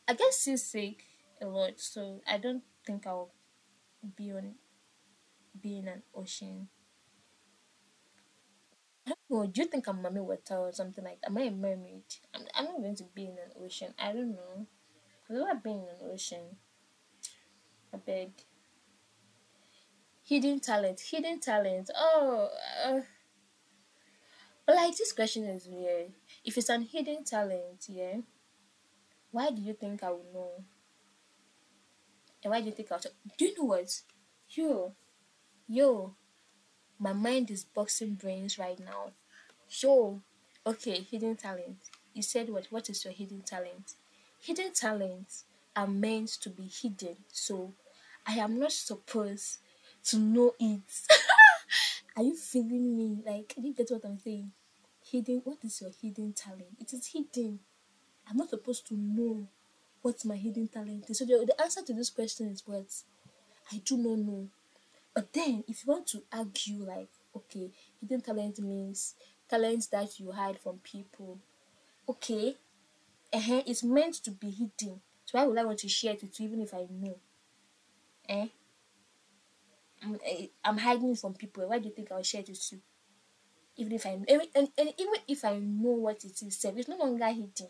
I 0.07 0.15
get 0.15 0.35
seasick 0.35 1.05
a 1.41 1.47
lot, 1.47 1.75
so 1.81 2.21
I 2.29 2.37
don't 2.37 2.65
think 2.85 3.07
I'll 3.07 3.31
be 4.17 4.33
on 4.33 4.57
be 5.59 5.79
in 5.79 5.89
an 5.89 6.03
ocean. 6.15 6.69
Know. 9.29 9.47
Do 9.47 9.61
you 9.61 9.67
think 9.67 9.89
I'm 9.89 10.03
mommy 10.03 10.21
water 10.21 10.57
or 10.57 10.73
something 10.73 11.05
like 11.05 11.21
that? 11.21 11.31
Am 11.31 11.39
I 11.39 11.43
a 11.43 11.51
mermaid? 11.51 12.03
I'm, 12.35 12.43
I'm 12.55 12.65
not 12.65 12.81
going 12.81 12.97
to 12.97 13.05
be 13.15 13.25
in 13.25 13.33
an 13.33 13.65
ocean. 13.65 13.95
I 13.99 14.13
don't 14.13 14.33
know. 14.33 14.67
I've 15.29 15.37
never 15.37 15.61
been 15.61 15.73
in 15.73 15.89
an 15.89 16.13
ocean. 16.13 16.57
I 17.93 17.97
beg. 17.97 18.31
Hidden 20.25 20.61
talent. 20.61 21.01
Hidden 21.01 21.41
talent. 21.41 21.91
Oh. 21.97 22.49
Uh, 22.85 23.01
but 24.67 24.77
like 24.77 24.97
this 24.97 25.13
question 25.13 25.45
is 25.45 25.67
weird. 25.69 26.13
If 26.45 26.57
it's 26.59 26.69
an 26.69 26.83
hidden 26.83 27.25
talent, 27.25 27.87
yeah 27.89 28.17
why 29.31 29.51
do 29.51 29.63
you 29.63 29.75
think 29.75 30.03
I 30.03 30.11
will 30.11 30.27
know? 30.33 30.65
And 32.43 32.51
why 32.51 32.61
do 32.61 32.67
you 32.67 32.73
think 32.73 32.91
I'll? 32.91 33.01
Do 33.01 33.45
you 33.45 33.55
know 33.59 33.65
what? 33.65 34.01
Yo, 34.49 34.95
yo, 35.69 36.15
my 37.01 37.15
mind 37.15 37.51
is 37.51 37.65
boxing 37.65 38.15
brains 38.15 38.59
right 38.59 38.79
now. 38.79 39.11
Yo, 39.81 40.21
okay, 40.67 41.01
hidden 41.11 41.35
talent. 41.35 41.79
You 42.13 42.23
said 42.23 42.51
what? 42.51 42.67
What 42.71 42.91
is 42.91 43.05
your 43.05 43.15
hidden 43.15 43.41
talent? 43.41 43.95
Hidden 44.43 44.73
talents 44.75 45.45
are 45.75 45.87
meant 45.87 46.29
to 46.43 46.51
be 46.51 46.65
hidden, 46.65 47.17
so 47.33 47.73
I 48.27 48.35
am 48.35 48.59
not 48.59 48.73
supposed 48.73 49.59
to 50.05 50.19
know 50.19 50.55
it. 50.61 50.81
are 52.17 52.23
you 52.23 52.37
feeling 52.37 52.97
me? 52.97 53.23
Like, 53.25 53.55
you 53.57 53.73
get 53.73 53.91
what 53.91 54.05
I'm 54.05 54.19
saying? 54.19 54.51
Hidden. 55.11 55.41
What 55.45 55.59
is 55.65 55.81
your 55.81 55.91
hidden 56.03 56.35
talent? 56.35 56.77
It 56.79 56.93
is 56.93 57.07
hidden. 57.07 57.61
I'm 58.29 58.37
not 58.37 58.51
supposed 58.51 58.87
to 58.89 58.95
know 58.95 59.49
what 60.03 60.23
my 60.25 60.37
hidden 60.37 60.69
talent 60.69 61.09
is. 61.09 61.19
So 61.19 61.25
the, 61.25 61.45
the 61.47 61.61
answer 61.63 61.83
to 61.83 61.95
this 61.95 62.11
question 62.11 62.49
is 62.49 62.63
what 62.67 62.87
I 63.73 63.81
do 63.85 63.97
not 63.97 64.19
know. 64.19 64.49
But 65.15 65.33
then, 65.33 65.65
if 65.67 65.85
you 65.85 65.93
want 65.93 66.07
to 66.09 66.23
argue, 66.33 66.85
like, 66.85 67.11
okay, 67.37 67.71
hidden 68.01 68.21
talent 68.21 68.59
means 68.61 69.15
talents 69.49 69.89
that 69.89 70.19
you 70.21 70.31
hide 70.31 70.59
from 70.59 70.79
people. 70.79 71.41
Okay, 72.09 72.57
uh-huh, 73.33 73.63
it's 73.67 73.83
meant 73.83 74.15
to 74.25 74.31
be 74.31 74.51
hidden. 74.51 75.01
So 75.25 75.39
why 75.39 75.47
would 75.47 75.59
I 75.59 75.65
want 75.65 75.79
to 75.81 75.89
share 75.89 76.15
it 76.15 76.23
with 76.23 76.39
you, 76.41 76.47
even 76.49 76.61
if 76.61 76.75
I 76.75 76.87
know? 76.91 77.19
Eh? 78.29 78.47
I'm, 80.03 80.19
eh, 80.25 80.47
I'm 80.65 80.79
hiding 80.79 81.15
from 81.17 81.35
people. 81.35 81.69
Why 81.69 81.79
do 81.79 81.89
you 81.89 81.95
think 81.95 82.11
I'll 82.11 82.23
share 82.23 82.41
it 82.41 82.49
with 82.49 82.73
you? 82.73 82.81
Even 83.77 83.93
if 83.93 84.07
I 84.07 84.11
and, 84.11 84.27
and, 84.29 84.69
and 84.77 84.93
even 84.99 85.15
if 85.29 85.45
I 85.45 85.59
know 85.59 85.91
what 85.91 86.25
it 86.25 86.43
is, 86.43 86.65
it's 86.65 86.89
no 86.89 86.97
longer 86.97 87.27
hidden. 87.29 87.69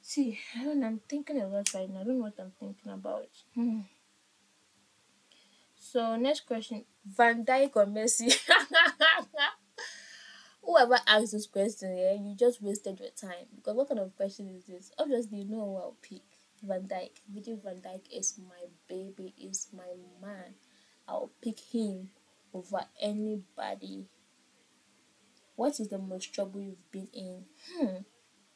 See, 0.00 0.38
I 0.58 0.64
don't 0.64 0.82
I'm 0.82 1.00
thinking 1.08 1.40
a 1.40 1.46
lot 1.46 1.72
right 1.74 1.88
now. 1.88 2.00
I 2.00 2.04
don't 2.04 2.18
know 2.18 2.24
what 2.24 2.38
I'm 2.38 2.52
thinking 2.58 2.92
about. 2.92 3.28
Hmm. 3.54 3.80
So 5.92 6.16
next 6.16 6.46
question. 6.46 6.86
Van 7.04 7.44
Dijk 7.44 7.76
or 7.76 7.84
Messi? 7.84 8.32
Whoever 10.64 10.98
asked 11.06 11.32
this 11.32 11.46
question, 11.46 11.98
yeah, 11.98 12.14
you 12.14 12.34
just 12.34 12.62
wasted 12.62 12.98
your 12.98 13.10
time. 13.10 13.44
Because 13.54 13.76
what 13.76 13.88
kind 13.88 14.00
of 14.00 14.16
question 14.16 14.48
is 14.48 14.64
this? 14.64 14.90
Obviously 14.98 15.40
you 15.40 15.50
know 15.50 15.76
I'll 15.76 15.98
pick. 16.00 16.22
Van 16.62 16.88
Dijk. 16.88 17.10
Virgil 17.28 17.58
Van 17.62 17.76
Dijk 17.82 18.06
is 18.10 18.38
my 18.38 18.68
baby, 18.88 19.34
is 19.38 19.68
my 19.76 19.92
man. 20.26 20.54
I'll 21.06 21.30
pick 21.42 21.60
him 21.60 22.08
over 22.54 22.86
anybody. 22.98 24.06
What 25.56 25.78
is 25.78 25.88
the 25.88 25.98
most 25.98 26.32
trouble 26.32 26.62
you've 26.62 26.90
been 26.90 27.08
in? 27.12 27.44
Hmm. 27.70 27.96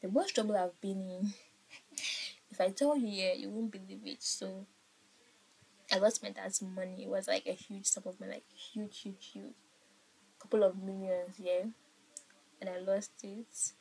The 0.01 0.07
most 0.07 0.33
trouble 0.33 0.57
I've 0.57 0.81
been 0.81 1.01
in 1.01 1.33
if 2.49 2.59
I 2.59 2.69
tell 2.69 2.97
you, 2.97 3.09
yeah, 3.09 3.33
you 3.33 3.51
won't 3.51 3.71
believe 3.71 4.01
it. 4.05 4.23
So 4.23 4.65
I 5.91 5.97
lost 5.97 6.23
my 6.23 6.29
dad's 6.29 6.61
money. 6.61 7.03
It 7.03 7.09
was 7.09 7.27
like 7.27 7.45
a 7.45 7.53
huge 7.53 7.85
sum 7.85 8.03
of 8.05 8.19
money, 8.19 8.33
like 8.33 8.51
huge, 8.51 8.99
huge, 8.99 9.29
huge, 9.33 9.53
couple 10.39 10.63
of 10.63 10.77
millions, 10.81 11.35
yeah. 11.39 11.63
And 12.59 12.69
I 12.69 12.79
lost 12.79 13.11
it. 13.23 13.71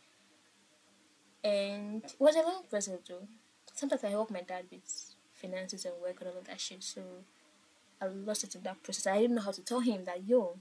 And 1.42 2.04
it 2.04 2.14
was 2.18 2.36
a 2.36 2.42
long 2.42 2.64
process 2.68 2.98
though. 3.08 3.26
Sometimes 3.74 4.04
I 4.04 4.10
help 4.10 4.30
my 4.30 4.42
dad 4.42 4.64
with 4.70 5.14
finances 5.34 5.84
and 5.84 5.94
work 6.00 6.20
and 6.20 6.30
all 6.30 6.38
of 6.38 6.46
that 6.46 6.60
shit. 6.60 6.82
So 6.82 7.02
I 8.00 8.06
lost 8.06 8.44
it 8.44 8.54
in 8.54 8.62
that 8.62 8.82
process. 8.82 9.06
I 9.06 9.20
didn't 9.20 9.36
know 9.36 9.42
how 9.42 9.52
to 9.52 9.62
tell 9.62 9.80
him 9.80 10.04
that 10.04 10.26
yo, 10.26 10.56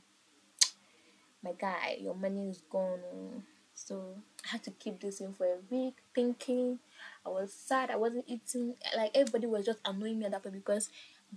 my 1.43 1.53
guy, 1.53 1.97
your 2.01 2.15
money 2.15 2.49
is 2.49 2.62
gone. 2.69 2.99
Oh. 3.13 3.41
So 3.73 4.15
I 4.45 4.49
had 4.49 4.63
to 4.63 4.71
keep 4.71 5.01
this 5.01 5.19
in 5.19 5.34
for 5.34 5.45
a 5.45 5.58
week, 5.69 5.95
thinking. 6.13 6.79
I 7.25 7.29
was 7.29 7.53
sad. 7.53 7.91
I 7.91 7.97
wasn't 7.97 8.25
eating. 8.27 8.75
Like 8.95 9.12
everybody 9.13 9.47
was 9.47 9.65
just 9.65 9.79
annoying 9.86 10.19
me 10.19 10.25
at 10.25 10.31
that 10.31 10.43
point 10.43 10.55
because 10.55 10.89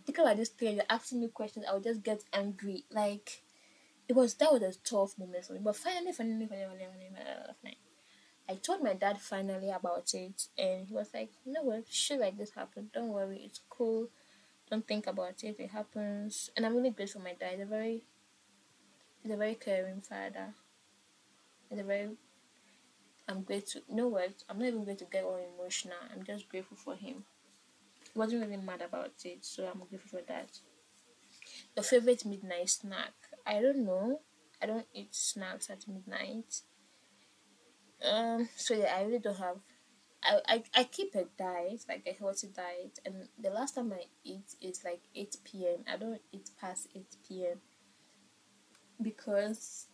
Thinking 0.05 0.25
about 0.25 0.37
this 0.37 0.49
thing, 0.51 0.77
you're 0.77 0.85
asking 0.91 1.21
me 1.21 1.29
questions, 1.29 1.67
I 1.69 1.75
would 1.75 1.83
just 1.85 2.03
get 2.03 2.25
angry. 2.33 2.85
Like 2.91 3.43
it 4.09 4.17
was 4.17 4.35
that 4.35 4.53
was 4.53 4.63
a 4.63 4.73
tough 4.79 5.19
moment 5.19 5.45
for 5.45 5.53
me. 5.53 5.61
But 5.63 5.77
finally, 5.77 6.13
finally, 6.13 6.47
finally, 6.47 6.67
finally, 6.67 7.11
finally, 7.15 7.79
I 8.49 8.55
told 8.55 8.83
my 8.83 8.95
dad 8.95 9.21
finally 9.21 9.71
about 9.71 10.15
it, 10.15 10.49
and 10.57 10.87
he 10.87 10.95
was 10.95 11.11
like, 11.13 11.31
"You 11.45 11.53
know 11.53 11.63
what? 11.63 11.85
Shit 11.91 12.21
like 12.21 12.39
this 12.39 12.53
happened. 12.53 12.93
Don't 12.93 13.09
worry. 13.11 13.43
It's 13.45 13.61
cool. 13.69 14.09
Don't 14.71 14.87
think 14.87 15.07
about 15.07 15.45
it. 15.45 15.57
It 15.59 15.71
happens." 15.71 16.51
And 16.57 16.65
I'm 16.65 16.75
really 16.75 16.91
grateful 16.91 17.21
my 17.21 17.35
dad. 17.35 17.53
He's 17.53 17.61
a 17.61 17.67
very, 17.67 18.05
he's 19.23 19.33
a 19.33 19.37
very 19.37 19.55
caring 19.55 20.01
father. 20.01 20.55
He's 21.69 21.81
a 21.81 21.85
very. 21.85 22.17
I'm 23.29 23.43
grateful. 23.43 23.83
Know 23.91 24.09
what? 24.09 24.43
I'm 24.49 24.59
not 24.59 24.69
even 24.69 24.85
going 24.85 24.97
to 24.97 25.05
get 25.05 25.25
all 25.25 25.37
emotional. 25.37 25.99
I'm 26.11 26.25
just 26.25 26.49
grateful 26.49 26.79
for 26.79 26.95
him. 26.95 27.25
Wasn't 28.19 28.43
really 28.43 28.57
mad 28.57 28.83
about 28.83 29.13
it, 29.25 29.45
so 29.45 29.65
I'm 29.65 29.79
grateful 29.89 30.19
for 30.19 30.25
that. 30.27 30.59
Your 31.77 31.85
favorite 31.85 32.27
midnight 32.27 32.69
snack? 32.69 33.13
I 33.47 33.63
don't 33.63 33.85
know. 33.85 34.23
I 34.61 34.67
don't 34.67 34.89
eat 34.93 35.15
snacks 35.15 35.71
at 35.71 35.87
midnight. 35.87 36.63
Um, 38.05 38.49
so 38.57 38.75
yeah, 38.75 38.93
I 38.97 39.03
really 39.03 39.21
don't 39.21 39.39
have. 39.39 39.59
I, 40.21 40.41
I, 40.49 40.63
I 40.75 40.83
keep 40.83 41.15
a 41.15 41.27
diet, 41.39 41.85
like 41.89 42.03
a 42.09 42.13
healthy 42.13 42.49
diet, 42.49 42.99
and 43.07 43.29
the 43.41 43.51
last 43.51 43.77
time 43.77 43.93
I 43.93 44.07
eat 44.25 44.57
is 44.61 44.83
like 44.85 45.03
8 45.15 45.37
p.m. 45.45 45.85
I 45.89 45.97
don't 45.97 46.21
eat 46.33 46.51
past 46.61 46.89
8 46.97 47.07
p.m. 47.29 47.59
because 49.01 49.87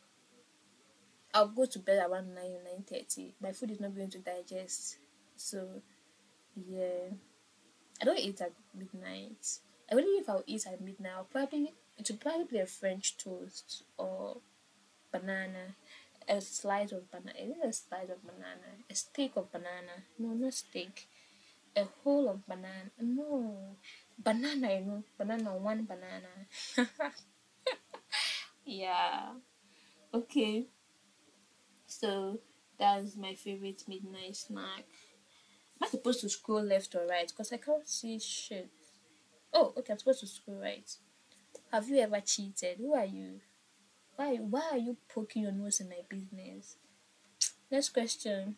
I'll 1.35 1.49
go 1.49 1.67
to 1.67 1.79
bed 1.79 2.09
around 2.09 2.35
9 2.35 2.43
or 2.43 2.95
9.30. 2.95 3.35
My 3.43 3.53
food 3.53 3.73
is 3.73 3.81
not 3.81 3.95
going 3.95 4.09
to 4.09 4.19
digest. 4.19 4.97
So, 5.37 5.83
yeah. 6.57 7.11
I 8.05 8.07
don't 8.07 8.19
eat 8.19 8.43
at 8.43 8.53
midnight. 8.75 9.61
I 9.91 9.95
believe 9.95 10.21
if 10.21 10.29
I'll 10.29 10.45
eat 10.47 10.67
at 10.67 10.79
midnight, 10.79 11.13
I'll 11.17 11.25
probably 11.25 11.73
it 11.97 12.11
would 12.11 12.21
probably 12.21 12.45
be 12.45 12.59
a 12.59 12.67
French 12.67 13.17
toast 13.17 13.85
or 13.97 14.43
banana, 15.11 15.77
a 16.29 16.39
slice 16.43 16.93
of 16.93 17.11
banana. 17.11 17.33
Is 17.41 17.51
it 17.53 17.67
a 17.67 17.73
slice 17.73 18.11
of 18.11 18.23
banana? 18.23 18.85
A 18.91 18.95
steak 18.95 19.33
of 19.37 19.51
banana? 19.51 20.05
No, 20.19 20.35
not 20.35 20.53
steak. 20.53 21.09
A 21.75 21.87
whole 22.03 22.29
of 22.29 22.47
banana? 22.47 22.91
No, 23.01 23.57
banana. 24.19 24.75
You 24.75 24.85
know, 24.85 25.05
banana. 25.17 25.57
One 25.57 25.89
banana. 25.89 26.45
yeah. 28.67 29.31
Okay. 30.13 30.67
So 31.87 32.39
that's 32.79 33.17
my 33.17 33.35
favorite 33.35 33.83
midnight 33.89 34.37
snack. 34.37 34.85
Am 35.85 35.91
supposed 35.91 36.21
to 36.23 36.31
scroll 36.31 36.63
left 36.63 36.95
or 36.95 37.07
right? 37.07 37.29
Because 37.29 37.53
I 37.53 37.59
can't 37.59 37.87
see 37.87 38.19
shit. 38.19 38.71
Oh, 39.53 39.75
okay, 39.77 39.93
I'm 39.93 39.99
supposed 39.99 40.21
to 40.21 40.27
scroll 40.27 40.59
right. 40.59 40.91
Have 41.71 41.89
you 41.91 41.99
ever 41.99 42.21
cheated? 42.21 42.79
Who 42.79 42.95
are 42.95 43.05
you? 43.05 43.41
Why 44.17 44.37
why 44.37 44.63
are 44.73 44.79
you 44.79 44.97
poking 45.15 45.43
your 45.43 45.53
nose 45.53 45.81
in 45.81 45.91
my 45.91 46.01
business? 46.09 46.77
Next 47.71 47.91
question. 47.91 48.57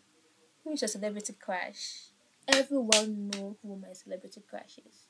Who 0.62 0.71
is 0.73 0.83
your 0.83 0.89
celebrity 0.89 1.33
crush? 1.33 2.11
Everyone 2.47 3.29
know 3.31 3.57
who 3.61 3.77
my 3.77 3.93
celebrity 3.93 4.43
crush 4.49 4.79
is. 4.87 5.07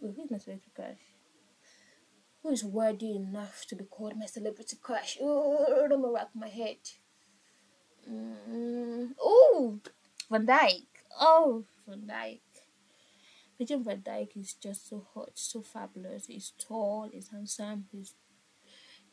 Who 0.00 0.08
is 0.08 0.30
my 0.30 0.38
celebrity 0.38 0.70
crush? 0.74 1.04
Who 2.42 2.50
is 2.50 2.64
worthy 2.64 3.16
enough 3.16 3.66
to 3.68 3.76
be 3.76 3.84
called 3.84 4.16
my 4.18 4.26
celebrity 4.26 4.76
crush? 4.80 5.18
Oh, 5.20 5.86
don't 5.90 6.02
rock 6.02 6.30
my 6.34 6.48
head. 6.48 6.78
Mm, 8.10 9.10
oh, 9.20 9.78
Van 10.30 10.46
Dijk. 10.46 10.93
Oh, 11.20 11.64
Van 11.86 12.06
Dijk. 12.06 12.40
Virgil 13.56 13.82
van 13.82 14.02
Dijk 14.02 14.34
is 14.34 14.54
just 14.54 14.88
so 14.88 15.06
hot, 15.14 15.30
so 15.34 15.62
fabulous. 15.62 16.26
He's 16.26 16.52
tall, 16.58 17.08
he's 17.12 17.28
handsome, 17.30 17.86
he's 17.92 18.14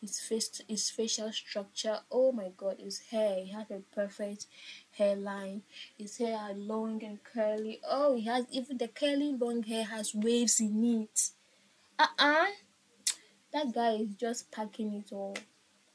his 0.01 0.19
face 0.19 0.61
his 0.67 0.89
facial 0.89 1.31
structure 1.31 1.99
oh 2.09 2.31
my 2.31 2.49
god 2.57 2.77
his 2.79 2.99
hair 3.11 3.43
he 3.43 3.51
has 3.51 3.69
a 3.69 3.81
perfect 3.93 4.47
hairline. 4.97 5.61
His 5.95 6.17
hair 6.17 6.35
are 6.37 6.53
long 6.53 7.03
and 7.03 7.23
curly. 7.23 7.79
Oh 7.87 8.15
he 8.15 8.25
has 8.25 8.45
even 8.51 8.79
the 8.79 8.87
curly 8.87 9.31
long 9.39 9.61
hair 9.61 9.83
has 9.83 10.15
waves 10.15 10.59
in 10.59 10.83
it. 11.03 11.29
Uh-uh. 11.99 12.47
That 13.53 13.73
guy 13.75 13.91
is 13.97 14.15
just 14.15 14.49
packing 14.51 14.93
it 14.95 15.11
all. 15.11 15.37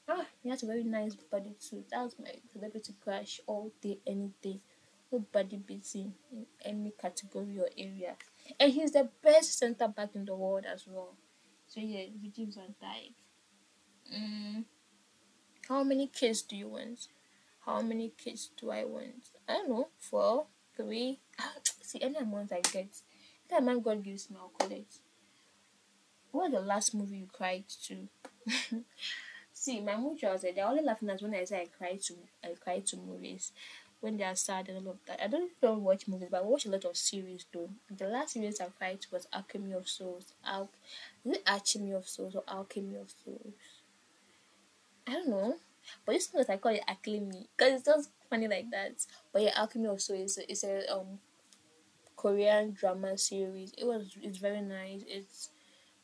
Ah 0.09 0.27
he 0.41 0.51
has 0.51 0.63
a 0.63 0.67
very 0.67 0.85
nice 0.85 1.17
body 1.17 1.57
too 1.61 1.85
that's 1.91 2.15
my 2.21 2.33
celebrity 2.53 2.95
crush 3.03 3.41
all 3.49 3.73
day 3.83 3.99
any 4.07 4.31
day 4.41 4.61
nobody 5.13 5.57
beats 5.57 5.95
him 5.95 6.15
in 6.33 6.47
any 6.65 6.93
category 7.01 7.59
or 7.59 7.69
area 7.77 8.17
and 8.59 8.73
he's 8.73 8.93
the 8.93 9.09
best 9.23 9.59
center 9.59 9.89
back 9.89 10.11
in 10.15 10.25
the 10.25 10.35
world 10.35 10.65
as 10.73 10.87
well. 10.87 11.15
So 11.67 11.81
yeah, 11.81 12.05
Virgil 12.23 12.47
van 12.55 12.75
Dijk. 12.83 13.13
Mm, 14.15 14.65
how 15.69 15.83
many 15.83 16.07
kids 16.07 16.43
do 16.43 16.57
you 16.57 16.69
want? 16.69 17.09
How 17.65 17.83
many 17.83 18.13
kids 18.17 18.51
do 18.57 18.71
I 18.71 18.85
want? 18.85 19.31
I 19.49 19.55
don't 19.55 19.69
know. 19.69 19.89
Four, 19.99 20.47
three. 20.77 21.19
See, 21.83 22.01
any 22.01 22.17
amount 22.17 22.53
I 22.53 22.61
get, 22.61 22.89
any 23.51 23.59
amount 23.59 23.83
God 23.83 24.05
gives 24.05 24.31
me, 24.31 24.37
I'll 24.41 24.49
call 24.49 24.71
it. 24.71 24.87
What 26.31 26.53
the 26.53 26.61
last 26.61 26.95
movie 26.95 27.19
you 27.19 27.29
cried 27.33 27.65
to? 27.87 28.09
See, 29.53 29.81
my 29.81 29.97
mood 29.97 30.19
was 30.23 30.45
like 30.45 30.55
they're 30.55 30.67
only 30.67 30.85
laughing 30.85 31.11
at 31.11 31.23
when 31.23 31.35
I 31.35 31.45
say 31.45 31.63
I 31.63 31.67
cry 31.67 31.99
to 32.03 32.15
I 32.45 32.55
cry 32.61 32.81
to 32.81 32.97
movies 32.97 33.53
when 34.01 34.17
they 34.17 34.25
are 34.25 34.37
sad 34.37 34.69
and 34.69 34.87
all 34.87 34.93
of 34.93 34.99
that. 35.07 35.23
I 35.23 35.29
don't 35.29 35.51
don't 35.61 35.83
watch 35.83 36.09
movies, 36.09 36.29
but 36.31 36.43
I 36.43 36.45
watch 36.45 36.67
a 36.67 36.71
lot 36.71 36.85
of 36.85 36.97
series 36.97 37.47
though. 37.53 37.71
The 37.91 38.09
last 38.09 38.33
series 38.35 38.61
I 38.61 38.67
cried 38.67 39.07
was 39.11 39.29
Alchemy 39.33 39.73
of 39.73 39.89
Souls. 39.89 40.33
Al- 40.45 40.71
is 41.25 41.37
it 41.37 41.43
Alchemy 41.47 41.93
of 41.93 42.09
Souls 42.09 42.35
or 42.37 42.45
Alchemy 42.49 42.97
of 42.97 43.11
Souls? 43.25 43.55
I 45.07 45.13
don't 45.13 45.29
know. 45.29 45.57
But 46.05 46.13
this 46.13 46.33
one 46.33 46.45
I 46.49 46.57
call 46.57 46.73
it 46.75 46.83
Alchemy 46.87 47.49
because 47.57 47.75
it's 47.75 47.85
just 47.85 48.11
funny 48.29 48.49
like 48.49 48.71
that. 48.71 49.05
But 49.33 49.43
yeah, 49.43 49.53
Alchemy 49.57 49.87
of 49.89 50.01
Souls 50.03 50.39
is 50.39 50.65
a, 50.65 50.85
a 50.89 50.97
um 50.99 51.19
Korean 52.17 52.73
drama 52.73 53.17
series. 53.19 53.73
It 53.79 53.85
was 53.87 54.17
it's 54.23 54.39
very 54.39 54.61
nice. 54.63 55.03
It's 55.07 55.51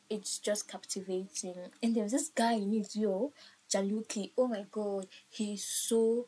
it's 0.09 0.39
just 0.39 0.67
captivating. 0.69 1.55
And 1.83 1.95
there's 1.95 2.11
this 2.13 2.29
guy 2.29 2.53
in 2.53 2.73
it, 2.73 2.95
yo, 2.95 3.33
Jaluki. 3.69 4.31
Oh 4.37 4.47
my 4.47 4.65
god, 4.71 5.07
he's 5.29 5.65
so 5.65 6.27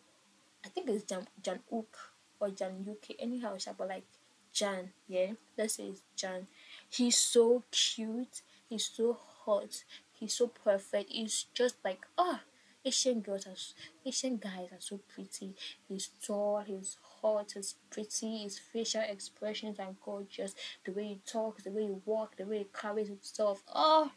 I 0.65 0.69
think 0.69 0.89
it's 0.89 1.03
Jan 1.03 1.27
Jan 1.41 1.59
or 1.69 2.49
Jan 2.49 2.85
UK. 2.89 3.15
Anyhow, 3.19 3.57
about 3.67 3.87
like 3.87 4.05
Jan. 4.51 4.91
Yeah, 5.07 5.33
let's 5.57 5.75
say 5.75 5.85
it's 5.85 6.01
Jan. 6.15 6.47
He's 6.89 7.17
so 7.17 7.63
cute. 7.71 8.41
He's 8.67 8.85
so 8.85 9.17
hot. 9.45 9.83
He's 10.11 10.33
so 10.33 10.47
perfect. 10.47 11.11
He's 11.11 11.45
just 11.53 11.75
like 11.83 12.05
ah. 12.17 12.41
Oh, 12.43 12.49
Asian 12.87 13.21
girls 13.21 13.47
are 13.47 13.55
Asian 14.05 14.37
guys 14.37 14.69
are 14.71 14.79
so 14.79 14.99
pretty. 15.13 15.55
He's 15.87 16.09
tall, 16.23 16.63
he's 16.65 16.97
hot, 17.01 17.53
he's 17.55 17.73
pretty, 17.89 18.43
his 18.43 18.59
facial 18.59 19.01
expressions 19.01 19.79
are 19.79 19.95
gorgeous. 20.03 20.53
The 20.85 20.91
way 20.91 21.05
he 21.05 21.21
talks, 21.25 21.63
the 21.63 21.71
way 21.71 21.87
he 21.87 21.95
walks, 22.05 22.37
the 22.37 22.45
way 22.45 22.59
he 22.59 22.67
carries 22.71 23.07
himself. 23.07 23.63
Oh 23.73 24.11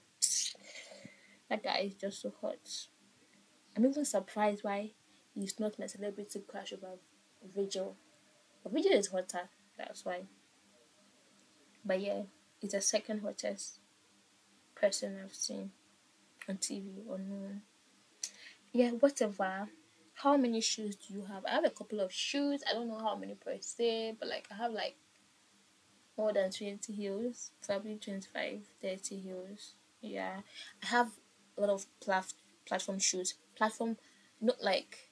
that 1.49 1.63
guy 1.63 1.79
is 1.79 1.95
just 1.95 2.21
so 2.21 2.33
hot. 2.41 2.59
I'm 3.77 3.87
even 3.87 4.05
surprised 4.05 4.65
why 4.65 4.91
he's 5.39 5.59
not 5.61 5.79
my 5.79 5.87
celebrity 5.87 6.43
crush 6.47 6.73
over 6.73 6.99
Virgil. 7.55 7.97
But 8.63 8.73
Virgil 8.73 8.93
is 8.93 9.09
hotter, 9.09 9.49
that's 9.77 10.05
why. 10.05 10.23
But 11.85 12.01
yeah, 12.01 12.23
he's 12.61 12.73
the 12.73 12.81
second 12.81 13.21
hottest 13.21 13.79
person 14.75 15.21
I've 15.23 15.35
seen 15.35 15.71
on 16.49 16.57
TV 16.57 17.05
or 17.09 17.19
known. 17.19 17.63
Yeah, 18.73 18.91
whatever. 18.91 19.69
How 20.15 20.37
many 20.37 20.61
shoes 20.61 20.97
do 20.97 21.15
you 21.15 21.25
have? 21.27 21.45
I 21.47 21.53
have 21.53 21.65
a 21.65 21.71
couple 21.71 22.01
of 22.01 22.13
shoes. 22.13 22.63
I 22.69 22.75
don't 22.75 22.89
know 22.89 22.99
how 22.99 23.15
many 23.15 23.35
per 23.35 23.57
se, 23.61 24.17
but 24.19 24.29
like 24.29 24.47
I 24.51 24.57
have 24.57 24.73
like 24.73 24.97
more 26.17 26.33
than 26.33 26.51
20 26.51 26.93
heels, 26.93 27.53
probably 27.65 27.97
25, 27.97 28.63
30 28.83 29.17
heels. 29.17 29.75
Yeah, 30.01 30.41
I 30.83 30.87
have 30.87 31.13
a 31.57 31.61
lot 31.61 31.71
of 31.71 31.87
plat- 32.01 32.33
platform 32.67 32.99
shoes. 32.99 33.35
Platform, 33.57 33.97
not 34.41 34.63
like 34.63 35.08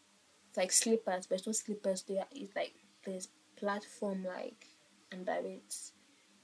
like 0.56 0.72
slippers, 0.72 1.26
but 1.26 1.38
it's 1.38 1.46
not 1.46 1.56
slippers. 1.56 2.02
They 2.02 2.18
are, 2.18 2.26
it's 2.30 2.54
like 2.54 2.74
this 3.04 3.28
platform 3.56 4.24
like 4.24 4.66
under 5.12 5.36
it, 5.44 5.74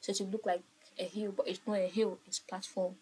so 0.01 0.13
it 0.13 0.31
look 0.31 0.47
like 0.47 0.63
a 0.99 1.05
heel, 1.05 1.33
but 1.37 1.49
it's 1.49 1.61
not 1.67 1.79
a 1.79 1.87
heel. 1.87 2.19
It's 2.27 2.39
platform. 2.39 2.97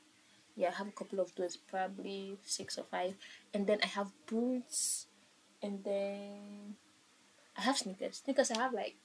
Yeah, 0.57 0.68
I 0.68 0.79
have 0.79 0.88
a 0.88 0.92
couple 0.92 1.20
of 1.20 1.35
those, 1.37 1.57
probably 1.57 2.37
six 2.44 2.77
or 2.79 2.85
five, 2.85 3.14
and 3.55 3.66
then 3.66 3.79
I 3.83 3.87
have 3.87 4.12
boots, 4.27 5.07
and 5.62 5.83
then 5.85 6.77
I 7.57 7.62
have 7.62 7.79
sneakers. 7.79 8.23
Sneakers, 8.25 8.51
I 8.51 8.59
have 8.59 8.73
like 8.73 8.96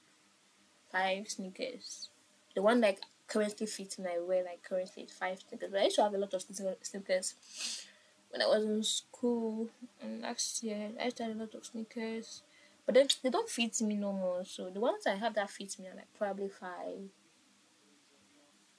five 0.90 1.28
sneakers. 1.28 2.10
The 2.54 2.62
one 2.62 2.80
like 2.80 3.00
currently 3.26 3.66
fits 3.66 3.98
me, 3.98 4.06
I 4.14 4.20
wear 4.20 4.44
like 4.44 4.62
currently 4.62 5.04
is 5.04 5.12
five 5.12 5.38
sneakers. 5.38 5.70
But 5.70 5.80
I 5.80 5.84
used 5.84 5.96
to 5.96 6.02
have 6.02 6.14
a 6.14 6.18
lot 6.18 6.34
of 6.34 6.42
sneakers 6.42 7.86
when 8.30 8.42
I 8.42 8.46
was 8.46 8.64
in 8.64 8.82
school 8.82 9.68
and 10.00 10.22
last 10.22 10.62
year 10.62 10.90
I 11.00 11.04
used 11.04 11.16
to 11.18 11.26
a 11.26 11.28
lot 11.28 11.54
of 11.54 11.64
sneakers. 11.64 12.42
But 12.84 12.94
then 12.94 13.08
they 13.22 13.30
don't 13.30 13.48
fit 13.48 13.80
me 13.80 13.96
no 13.96 14.12
more. 14.12 14.44
So 14.44 14.70
the 14.70 14.80
ones 14.80 15.06
I 15.06 15.16
have 15.16 15.34
that 15.34 15.50
fit 15.50 15.76
me 15.78 15.88
are 15.88 15.96
like 15.96 16.12
probably 16.16 16.48
five. 16.48 17.10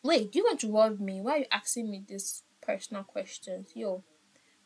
Wait, 0.03 0.31
do 0.31 0.39
you 0.39 0.45
want 0.45 0.61
to 0.61 0.71
rob 0.71 0.99
me? 0.99 1.19
Why 1.19 1.31
are 1.31 1.37
you 1.39 1.45
asking 1.51 1.91
me 1.91 2.05
these 2.07 2.43
personal 2.61 3.03
questions? 3.03 3.71
Yo, 3.75 4.03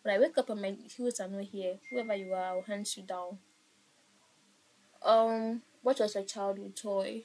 when 0.03 0.15
I 0.15 0.19
wake 0.19 0.37
up 0.37 0.49
and 0.51 0.61
my 0.61 0.75
heels 0.95 1.19
are 1.19 1.27
not 1.27 1.43
here, 1.45 1.79
whoever 1.89 2.15
you 2.15 2.33
are, 2.33 2.43
I'll 2.43 2.61
hunt 2.61 2.95
you 2.95 3.03
down. 3.03 3.39
Um, 5.03 5.63
what 5.81 5.99
was 5.99 6.15
a 6.15 6.23
childhood 6.23 6.75
toy? 6.75 7.23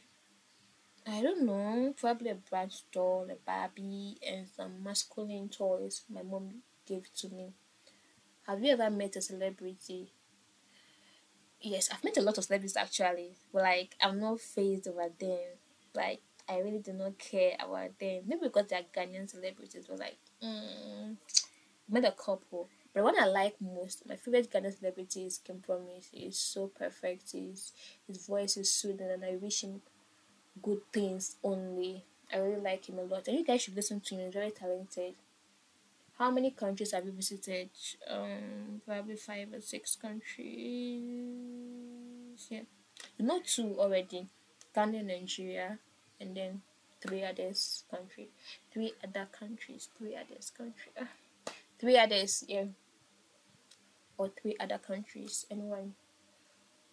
I 1.06 1.22
don't 1.22 1.44
know, 1.44 1.94
probably 2.00 2.30
a 2.30 2.34
Bratz 2.34 2.82
doll, 2.90 3.28
a 3.30 3.34
Barbie, 3.34 4.16
and 4.26 4.48
some 4.48 4.82
masculine 4.82 5.48
toys 5.48 6.02
my 6.12 6.22
mom 6.22 6.62
gave 6.86 7.12
to 7.16 7.28
me. 7.28 7.52
Have 8.46 8.62
you 8.62 8.72
ever 8.72 8.90
met 8.90 9.16
a 9.16 9.20
celebrity? 9.20 10.12
Yes, 11.60 11.88
I've 11.92 12.04
met 12.04 12.16
a 12.16 12.22
lot 12.22 12.38
of 12.38 12.44
celebrities 12.44 12.76
actually, 12.76 13.36
but 13.52 13.62
like 13.62 13.96
I'm 14.00 14.20
not 14.20 14.40
phased 14.40 14.86
over 14.88 15.08
them. 15.18 15.38
Like 15.94 16.20
I 16.48 16.58
really 16.58 16.78
do 16.78 16.92
not 16.92 17.18
care 17.18 17.56
about 17.58 17.98
them. 17.98 18.22
Maybe 18.26 18.42
because 18.42 18.66
they're 18.68 18.82
Ghanaian 18.94 19.28
celebrities, 19.28 19.86
but 19.88 19.98
like, 19.98 20.16
mm, 20.42 21.16
met 21.88 22.04
a 22.04 22.12
couple. 22.12 22.68
But 22.94 23.02
one 23.02 23.18
I 23.20 23.26
like 23.26 23.56
most, 23.60 24.08
my 24.08 24.16
favorite 24.16 24.50
Ghanaian 24.52 24.78
celebrity 24.78 25.26
is 25.26 25.38
King 25.38 25.62
Promise. 25.64 26.08
He's 26.12 26.38
so 26.38 26.68
perfect. 26.68 27.32
His 27.32 27.72
his 28.06 28.26
voice 28.26 28.56
is 28.56 28.70
soothing, 28.70 29.10
and 29.10 29.24
I 29.24 29.36
wish 29.36 29.64
him 29.64 29.82
good 30.62 30.80
things 30.92 31.36
only. 31.42 32.04
I 32.32 32.38
really 32.38 32.60
like 32.60 32.88
him 32.88 32.98
a 32.98 33.02
lot, 33.02 33.26
and 33.28 33.38
you 33.38 33.44
guys 33.44 33.62
should 33.62 33.76
listen 33.76 34.00
to 34.00 34.14
him. 34.14 34.26
He's 34.26 34.34
very 34.34 34.50
talented. 34.50 35.14
How 36.18 36.30
many 36.30 36.50
countries 36.50 36.92
have 36.92 37.04
you 37.04 37.12
visited? 37.12 37.68
Um, 38.08 38.80
probably 38.86 39.16
five 39.16 39.52
or 39.52 39.60
six 39.60 39.96
countries. 39.96 40.46
Yeah, 42.48 42.62
know 43.18 43.40
two 43.44 43.76
already. 43.78 44.26
Ghana, 44.74 45.02
Nigeria, 45.02 45.78
and 46.18 46.34
then 46.36 46.62
three 47.00 47.22
others 47.22 47.84
country. 47.90 48.28
Three 48.72 48.94
other 49.04 49.28
countries. 49.30 49.88
Three 49.98 50.16
others 50.16 50.50
country. 50.56 50.92
Uh, 50.98 51.04
three 51.78 51.98
others. 51.98 52.44
Yeah. 52.48 52.64
Or 54.16 54.30
three 54.40 54.56
other 54.58 54.78
countries. 54.78 55.44
Anyone. 55.50 55.94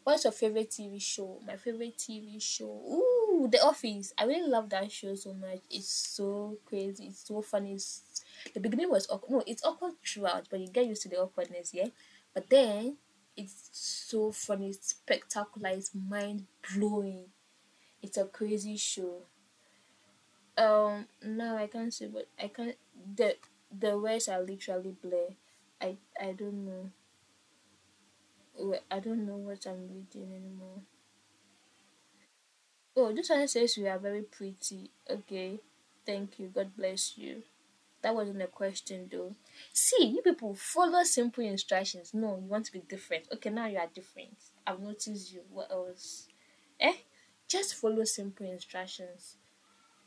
What's 0.04 0.26
your 0.26 0.34
favorite 0.34 0.70
TV 0.70 1.02
show? 1.02 1.40
My 1.48 1.56
favorite 1.56 1.98
TV 1.98 2.42
show. 2.42 2.66
Ooh, 2.66 3.13
The 3.48 3.62
Office. 3.64 4.14
I 4.18 4.26
really 4.26 4.50
love 4.50 4.70
that 4.70 4.92
show 4.92 5.16
so 5.16 5.34
much. 5.34 5.60
It's 5.70 5.90
so 5.90 6.58
crazy. 6.66 7.08
It's 7.08 7.26
so 7.28 7.42
funny. 7.42 7.74
It's 7.74 8.24
the 8.54 8.60
beginning 8.60 8.90
was 8.90 9.08
awkward. 9.10 9.32
No, 9.32 9.44
it's 9.48 9.64
awkward 9.64 9.94
throughout, 10.06 10.48
but 10.50 10.60
you 10.60 10.68
get 10.68 10.86
used 10.88 11.02
to 11.04 11.10
the 11.10 11.18
awkwardness, 11.20 11.74
yeah. 11.74 11.88
But 12.34 12.50
then 12.50 12.98
it's 13.38 13.70
so 13.72 14.32
funny, 14.32 14.70
it's 14.70 14.90
spectacular, 14.90 15.70
it's 15.70 15.92
mind 15.96 16.46
blowing. 16.74 17.26
It's 18.02 18.18
a 18.18 18.26
crazy 18.26 18.78
show. 18.78 19.24
Um, 20.58 21.08
no, 21.24 21.58
I 21.58 21.68
can't 21.68 21.94
say, 21.94 22.08
but 22.08 22.28
I 22.40 22.48
can't. 22.48 22.76
The 23.16 23.36
the 23.72 23.98
words 23.98 24.28
are 24.28 24.42
literally 24.42 24.96
blur. 25.02 25.30
I 25.82 25.98
I 26.20 26.34
don't 26.34 26.66
know. 26.66 26.92
I 28.90 29.00
don't 29.00 29.28
know 29.28 29.36
what 29.38 29.68
I'm 29.68 29.88
reading 29.88 30.34
anymore. 30.34 30.82
Oh, 32.96 33.12
this 33.12 33.30
one 33.30 33.48
says 33.48 33.76
we 33.78 33.88
are 33.88 33.98
very 33.98 34.22
pretty. 34.22 34.92
Okay, 35.10 35.60
thank 36.06 36.40
you. 36.40 36.48
God 36.48 36.76
bless 36.78 37.18
you. 37.18 37.44
That 38.04 38.16
wasn't 38.16 38.42
a 38.42 38.48
question 38.48 39.10
though. 39.12 39.34
See, 39.72 40.06
you 40.08 40.22
people 40.22 40.54
follow 40.54 41.04
simple 41.04 41.44
instructions. 41.44 42.14
No, 42.14 42.36
you 42.36 42.48
want 42.48 42.66
to 42.66 42.74
be 42.74 42.82
different. 42.88 43.28
Okay, 43.34 43.50
now 43.50 43.66
you 43.66 43.78
are 43.78 43.88
different. 43.92 44.36
I've 44.68 44.82
noticed 44.82 45.34
you. 45.34 45.42
What 45.50 45.72
else? 45.72 46.28
Eh? 46.80 46.94
Just 47.48 47.76
follow 47.76 48.04
simple 48.04 48.46
instructions. 48.46 49.38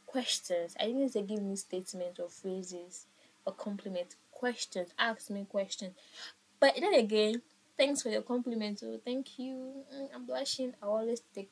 Questions. 0.05 0.77
I 0.79 0.87
didn't 0.87 1.09
say 1.09 1.23
give 1.23 1.43
me 1.43 1.57
statements 1.57 2.21
or 2.21 2.29
phrases 2.29 3.07
or 3.47 3.55
compliment. 3.55 4.15
Questions. 4.31 4.91
Ask 4.99 5.31
me 5.31 5.47
questions. 5.49 5.95
But 6.61 6.75
then 6.79 6.95
again, 6.95 7.43
thanks 7.79 8.03
for 8.03 8.11
your 8.11 8.23
compliment. 8.23 8.83
Oh, 8.85 9.01
thank 9.05 9.39
you. 9.39 9.85
Mm, 9.95 10.09
I'm 10.15 10.27
blushing. 10.27 10.75
I 10.83 10.87
always 10.87 11.23
take 11.35 11.51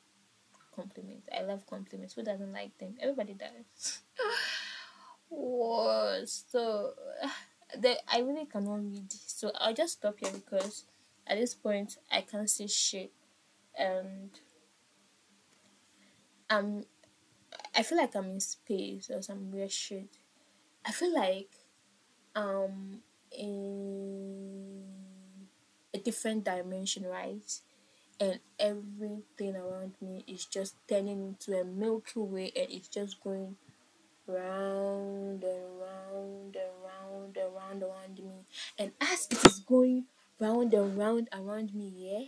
compliments. 0.75 1.27
I 1.35 1.41
love 1.41 1.65
compliments. 1.65 2.13
Who 2.13 2.23
doesn't 2.23 2.53
like 2.53 2.77
them? 2.77 2.95
Everybody 2.99 3.33
does. 3.33 3.99
was 5.29 6.45
so 6.49 6.93
the 7.79 7.97
I 8.07 8.19
really 8.19 8.45
cannot 8.45 8.83
read. 8.83 9.11
So 9.11 9.51
I'll 9.55 9.73
just 9.73 9.93
stop 9.93 10.15
here 10.19 10.31
because 10.31 10.83
at 11.27 11.37
this 11.37 11.53
point 11.53 11.97
I 12.11 12.21
can't 12.21 12.49
see 12.49 12.67
shit 12.67 13.11
and 13.77 14.29
I'm 16.49 16.85
I 17.75 17.83
feel 17.83 17.97
like 17.97 18.15
I'm 18.15 18.25
in 18.25 18.39
space 18.39 19.09
or 19.09 19.21
some 19.21 19.51
weird 19.51 19.71
shit. 19.71 20.17
I 20.85 20.91
feel 20.91 21.13
like 21.13 21.49
um 22.35 22.99
in 23.31 24.83
a 25.93 25.97
different 25.97 26.43
dimension, 26.43 27.05
right? 27.05 27.59
And 28.19 28.39
everything 28.59 29.55
around 29.55 29.95
me 30.01 30.23
is 30.27 30.45
just 30.45 30.75
turning 30.87 31.21
into 31.27 31.59
a 31.59 31.63
Milky 31.65 32.19
Way 32.19 32.51
and 32.55 32.67
it's 32.71 32.87
just 32.87 33.21
going 33.23 33.57
round 34.27 35.43
and 35.43 35.79
round 35.79 36.55
and 36.55 36.73
round 36.83 37.37
and 37.37 37.55
round 37.55 37.83
around 37.83 38.19
me. 38.19 38.45
And 38.79 38.91
as 39.01 39.27
it 39.31 39.43
is 39.45 39.59
going 39.59 40.05
round 40.39 40.73
and 40.73 40.97
round 40.97 41.29
around 41.33 41.73
me, 41.75 41.91
yeah, 41.95 42.25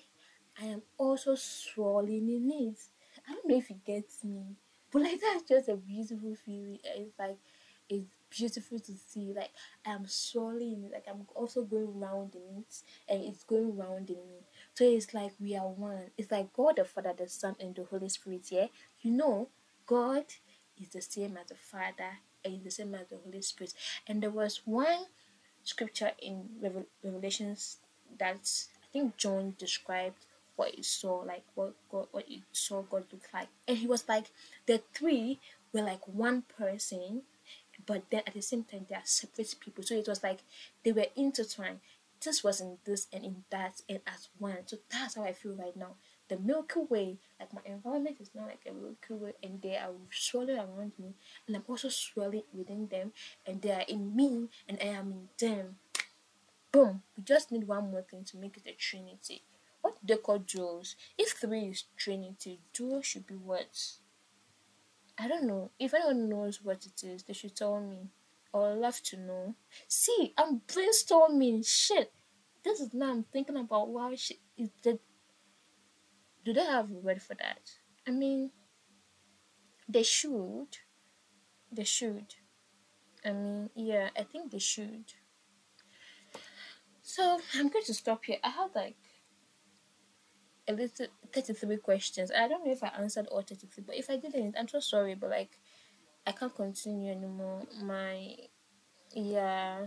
I 0.61 0.71
am 0.71 0.81
also 0.97 1.35
swirling 1.35 2.29
in 2.29 2.51
it. 2.51 2.79
I 3.27 3.33
don't 3.33 3.47
know 3.47 3.57
if 3.57 3.69
it 3.69 3.85
gets 3.85 4.23
me, 4.23 4.55
but 4.91 5.01
like 5.03 5.19
that's 5.21 5.43
just 5.43 5.69
a 5.69 5.75
beautiful 5.75 6.35
feeling. 6.45 6.79
It's 6.83 7.17
like 7.19 7.37
it's 7.89 8.07
beautiful 8.29 8.79
to 8.79 8.91
see. 8.93 9.33
Like 9.33 9.51
I 9.85 9.91
am 9.91 10.05
swirling, 10.07 10.89
like 10.91 11.05
I'm 11.09 11.25
also 11.35 11.63
going 11.63 11.99
round 11.99 12.35
in 12.35 12.59
it, 12.59 12.81
and 13.09 13.23
it's 13.23 13.43
going 13.43 13.75
round 13.77 14.09
in 14.09 14.17
me. 14.17 14.39
So 14.77 14.85
it's 14.85 15.11
like 15.11 15.31
we 15.39 15.57
are 15.57 15.67
one. 15.67 16.11
It's 16.19 16.29
like 16.29 16.53
God 16.53 16.75
the 16.75 16.85
Father, 16.85 17.11
the 17.17 17.27
Son, 17.27 17.55
and 17.59 17.73
the 17.73 17.85
Holy 17.85 18.09
Spirit. 18.09 18.51
Yeah, 18.51 18.67
you 19.01 19.09
know, 19.09 19.47
God 19.87 20.25
is 20.79 20.89
the 20.89 21.01
same 21.01 21.35
as 21.35 21.47
the 21.47 21.55
Father 21.55 22.19
and 22.45 22.63
the 22.63 22.69
same 22.69 22.93
as 22.93 23.07
the 23.07 23.17
Holy 23.25 23.41
Spirit. 23.41 23.73
And 24.05 24.21
there 24.21 24.29
was 24.29 24.61
one 24.65 25.05
scripture 25.63 26.11
in 26.21 26.47
Revelations 27.03 27.77
that 28.19 28.47
I 28.83 28.85
think 28.93 29.17
John 29.17 29.55
described 29.57 30.27
what 30.55 30.75
he 30.75 30.83
saw, 30.83 31.21
like 31.21 31.45
what 31.55 31.73
God, 31.89 32.09
what 32.11 32.25
he 32.27 32.43
saw 32.51 32.83
God 32.83 33.05
look 33.11 33.23
like, 33.33 33.47
and 33.67 33.79
he 33.79 33.87
was 33.87 34.07
like, 34.07 34.25
the 34.67 34.83
three 34.93 35.39
were 35.73 35.81
like 35.81 36.07
one 36.07 36.43
person, 36.55 37.23
but 37.87 38.03
then 38.11 38.21
at 38.27 38.35
the 38.35 38.43
same 38.43 38.63
time 38.63 38.85
they 38.87 38.95
are 38.95 39.01
separate 39.05 39.55
people. 39.59 39.83
So 39.83 39.95
it 39.95 40.07
was 40.07 40.21
like 40.21 40.41
they 40.85 40.91
were 40.91 41.07
intertwined. 41.15 41.79
This 42.23 42.43
was 42.43 42.61
in 42.61 42.77
this 42.85 43.07
and 43.13 43.23
in 43.23 43.43
that 43.49 43.81
and 43.87 43.99
as 44.07 44.29
one. 44.37 44.65
So 44.65 44.77
that's 44.89 45.15
how 45.15 45.23
I 45.23 45.33
feel 45.33 45.53
right 45.53 45.75
now 45.75 45.95
the 46.29 46.37
Milky 46.37 46.81
Way, 46.89 47.17
like 47.39 47.53
my 47.53 47.61
environment 47.65 48.17
is 48.19 48.31
not 48.35 48.47
like 48.47 48.65
a 48.69 48.73
Milky 48.73 49.13
Way, 49.13 49.33
and 49.41 49.61
they 49.61 49.77
are 49.77 49.91
swirling 50.11 50.57
around 50.57 50.93
me, 50.99 51.13
and 51.47 51.55
I'm 51.55 51.63
also 51.67 51.89
swirling 51.89 52.43
within 52.53 52.87
them, 52.87 53.13
and 53.45 53.61
they 53.61 53.71
are 53.71 53.85
in 53.87 54.15
me, 54.15 54.49
and 54.67 54.77
I 54.81 54.87
am 54.87 55.11
in 55.11 55.29
them. 55.39 55.75
Boom! 56.71 57.03
We 57.15 57.23
just 57.23 57.51
need 57.51 57.67
one 57.67 57.91
more 57.91 58.01
thing 58.01 58.23
to 58.25 58.37
make 58.37 58.57
it 58.57 58.67
a 58.67 58.73
Trinity. 58.73 59.43
What 59.81 60.05
do 60.05 60.13
they 60.13 60.21
call 60.21 60.39
duos? 60.39 60.95
If 61.17 61.31
three 61.31 61.69
is 61.69 61.85
Trinity, 61.95 62.59
duo 62.73 63.01
should 63.01 63.25
be 63.25 63.35
what? 63.35 63.93
I 65.17 65.27
don't 65.27 65.45
know. 65.45 65.71
If 65.79 65.93
anyone 65.93 66.29
knows 66.29 66.61
what 66.61 66.85
it 66.85 67.03
is, 67.03 67.23
they 67.23 67.33
should 67.33 67.55
tell 67.55 67.79
me. 67.79 68.09
Would 68.53 68.77
love 68.77 69.01
to 69.03 69.17
know. 69.17 69.55
See, 69.87 70.33
I'm 70.37 70.61
brainstorming. 70.61 71.67
Shit. 71.67 72.11
This 72.63 72.79
is 72.79 72.93
now 72.93 73.11
I'm 73.11 73.23
thinking 73.23 73.57
about 73.57 73.89
wow 73.89 74.11
shit 74.15 74.39
is 74.57 74.69
the 74.83 74.99
do 76.43 76.53
they 76.53 76.63
have 76.63 76.89
a 76.89 76.93
word 76.93 77.21
for 77.21 77.35
that? 77.35 77.59
I 78.07 78.11
mean, 78.11 78.51
they 79.87 80.03
should. 80.03 80.77
They 81.71 81.83
should. 81.83 82.35
I 83.25 83.33
mean, 83.33 83.69
yeah, 83.75 84.09
I 84.17 84.23
think 84.23 84.51
they 84.51 84.59
should. 84.59 85.11
So 87.01 87.41
I'm 87.55 87.67
going 87.67 87.83
to 87.85 87.93
stop 87.93 88.23
here. 88.23 88.37
I 88.43 88.49
have 88.49 88.73
like 88.73 88.95
a 90.69 90.73
little 90.73 91.07
33 91.33 91.77
questions. 91.77 92.31
I 92.31 92.47
don't 92.47 92.65
know 92.65 92.71
if 92.71 92.83
I 92.83 92.93
answered 92.97 93.27
all 93.27 93.41
33, 93.41 93.83
but 93.85 93.97
if 93.97 94.09
I 94.09 94.15
didn't, 94.15 94.55
I'm 94.57 94.69
so 94.69 94.79
sorry. 94.79 95.15
But 95.15 95.31
like, 95.31 95.59
I 96.27 96.33
can't 96.33 96.53
continue 96.53 97.11
anymore. 97.11 97.61
My, 97.81 98.35
yeah. 99.13 99.85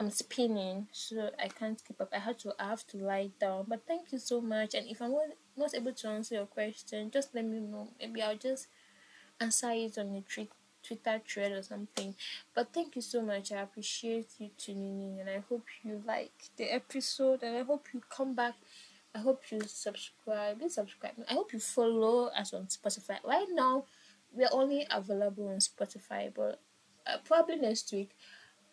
I'm 0.00 0.10
spinning, 0.10 0.88
so 0.90 1.30
I 1.40 1.46
can't 1.46 1.80
keep 1.86 2.00
up. 2.00 2.12
I 2.12 2.18
had 2.18 2.40
to 2.40 2.52
I 2.58 2.64
have 2.64 2.84
to 2.88 2.96
lie 2.96 3.30
down. 3.40 3.66
But 3.68 3.86
thank 3.86 4.10
you 4.10 4.18
so 4.18 4.40
much. 4.40 4.74
And 4.74 4.88
if 4.88 5.00
I'm 5.00 5.14
not 5.56 5.72
able 5.72 5.92
to 5.92 6.08
answer 6.08 6.34
your 6.34 6.46
question, 6.46 7.12
just 7.12 7.32
let 7.32 7.44
me 7.44 7.60
know. 7.60 7.88
Maybe 8.00 8.20
I'll 8.20 8.36
just 8.36 8.66
answer 9.40 9.70
it 9.70 9.96
on 9.96 10.12
the 10.12 10.20
trick 10.22 10.50
Twitter 10.82 11.20
thread 11.26 11.52
or 11.52 11.62
something. 11.62 12.16
But 12.54 12.72
thank 12.72 12.96
you 12.96 13.02
so 13.02 13.22
much. 13.22 13.52
I 13.52 13.60
appreciate 13.62 14.30
you 14.38 14.50
tuning 14.58 15.00
in, 15.00 15.20
and 15.20 15.30
I 15.30 15.44
hope 15.48 15.64
you 15.84 16.02
like 16.04 16.32
the 16.56 16.74
episode. 16.74 17.44
And 17.44 17.56
I 17.56 17.62
hope 17.62 17.86
you 17.94 18.02
come 18.10 18.34
back. 18.34 18.54
I 19.14 19.20
hope 19.20 19.42
you 19.52 19.60
subscribe. 19.60 20.58
Please 20.58 20.74
subscribe. 20.74 21.12
I 21.30 21.34
hope 21.34 21.52
you 21.52 21.60
follow 21.60 22.26
us 22.36 22.52
on 22.52 22.66
Spotify. 22.66 23.18
Right 23.24 23.46
now, 23.48 23.84
we're 24.34 24.48
only 24.52 24.86
available 24.90 25.48
on 25.48 25.58
Spotify, 25.58 26.32
but 26.34 26.60
uh, 27.06 27.18
probably 27.24 27.56
next 27.56 27.92
week 27.92 28.10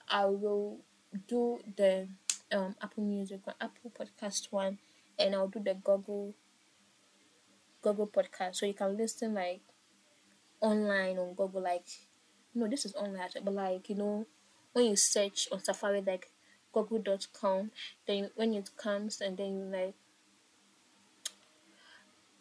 I 0.10 0.26
will 0.26 0.80
do 1.28 1.60
the 1.78 2.08
um 2.52 2.76
Apple 2.82 3.04
Music 3.04 3.42
or 3.46 3.54
Apple 3.62 3.92
Podcast 3.98 4.52
one, 4.52 4.80
and 5.20 5.36
I'll 5.36 5.48
do 5.48 5.60
the 5.60 5.76
Google 5.76 6.34
Google 7.82 8.08
Podcast, 8.08 8.56
so 8.56 8.66
you 8.66 8.74
can 8.74 8.98
listen 8.98 9.34
like 9.34 9.62
online 10.60 11.18
on 11.18 11.34
Google. 11.34 11.62
Like, 11.62 11.88
no, 12.54 12.68
this 12.68 12.86
is 12.86 12.96
online, 12.96 13.30
but 13.44 13.54
like 13.54 13.90
you 13.90 13.96
know, 13.96 14.26
when 14.74 14.86
you 14.86 14.96
search 14.96 15.48
on 15.52 15.64
Safari 15.64 16.02
like 16.06 16.32
Google.com, 16.74 17.72
then 18.08 18.30
when 18.36 18.54
it 18.54 18.70
comes 18.78 19.22
and 19.22 19.38
then 19.38 19.58
you 19.58 19.64
like 19.66 19.96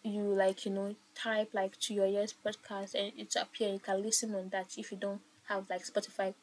you 0.03 0.23
like 0.23 0.65
you 0.65 0.73
know 0.73 0.95
type 1.15 1.51
like 1.53 1.79
to 1.81 1.95
your 1.95 2.07
ears 2.07 2.35
podcast 2.45 2.95
and 2.95 3.13
it's 3.19 3.37
appear. 3.37 3.71
You 3.73 3.79
can 3.79 4.03
listen 4.03 4.35
on 4.35 4.49
that 4.51 4.77
if 4.79 4.91
you 4.93 4.99
don't 4.99 5.21
have 5.49 5.69
like 5.69 5.85
spotify 5.85 6.35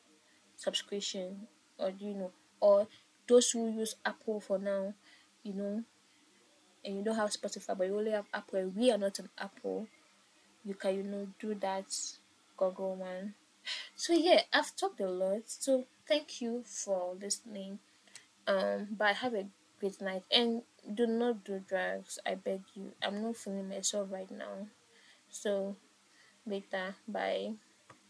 subscription 0.55 1.47
or 1.77 1.91
you 1.99 2.13
know 2.13 2.31
or 2.59 2.87
those 3.27 3.51
who 3.51 3.69
use 3.71 3.95
apple 4.05 4.39
for 4.39 4.57
now 4.59 4.93
you 5.43 5.53
know 5.53 5.83
and 6.83 6.97
you 6.97 7.03
don't 7.03 7.15
have 7.15 7.29
spotify 7.29 7.77
but 7.77 7.87
you 7.87 7.97
only 7.97 8.11
have 8.11 8.25
apple 8.33 8.59
and 8.59 8.75
we 8.75 8.91
are 8.91 8.97
not 8.97 9.19
an 9.19 9.29
apple 9.37 9.87
you 10.65 10.73
can 10.73 10.95
you 10.95 11.03
know 11.03 11.27
do 11.39 11.55
that 11.55 11.85
google 12.57 12.95
one. 12.95 13.33
So 13.95 14.13
yeah 14.13 14.41
i've 14.53 14.75
talked 14.75 14.99
a 14.99 15.07
lot. 15.09 15.43
So 15.47 15.85
thank 16.07 16.41
you 16.41 16.63
for 16.65 17.15
listening. 17.19 17.79
Um 18.47 18.87
but 18.97 19.15
have 19.17 19.33
a 19.33 19.45
great 19.79 20.01
night. 20.01 20.23
And 20.31 20.63
do 20.93 21.05
not 21.07 21.43
do 21.43 21.59
drugs 21.59 22.19
i 22.25 22.35
beg 22.35 22.61
you. 22.75 22.93
I'm 23.03 23.21
not 23.21 23.37
feeling 23.37 23.69
myself 23.69 24.09
right 24.11 24.31
now. 24.31 24.67
So 25.29 25.77
later 26.45 26.95
bye 27.07 27.53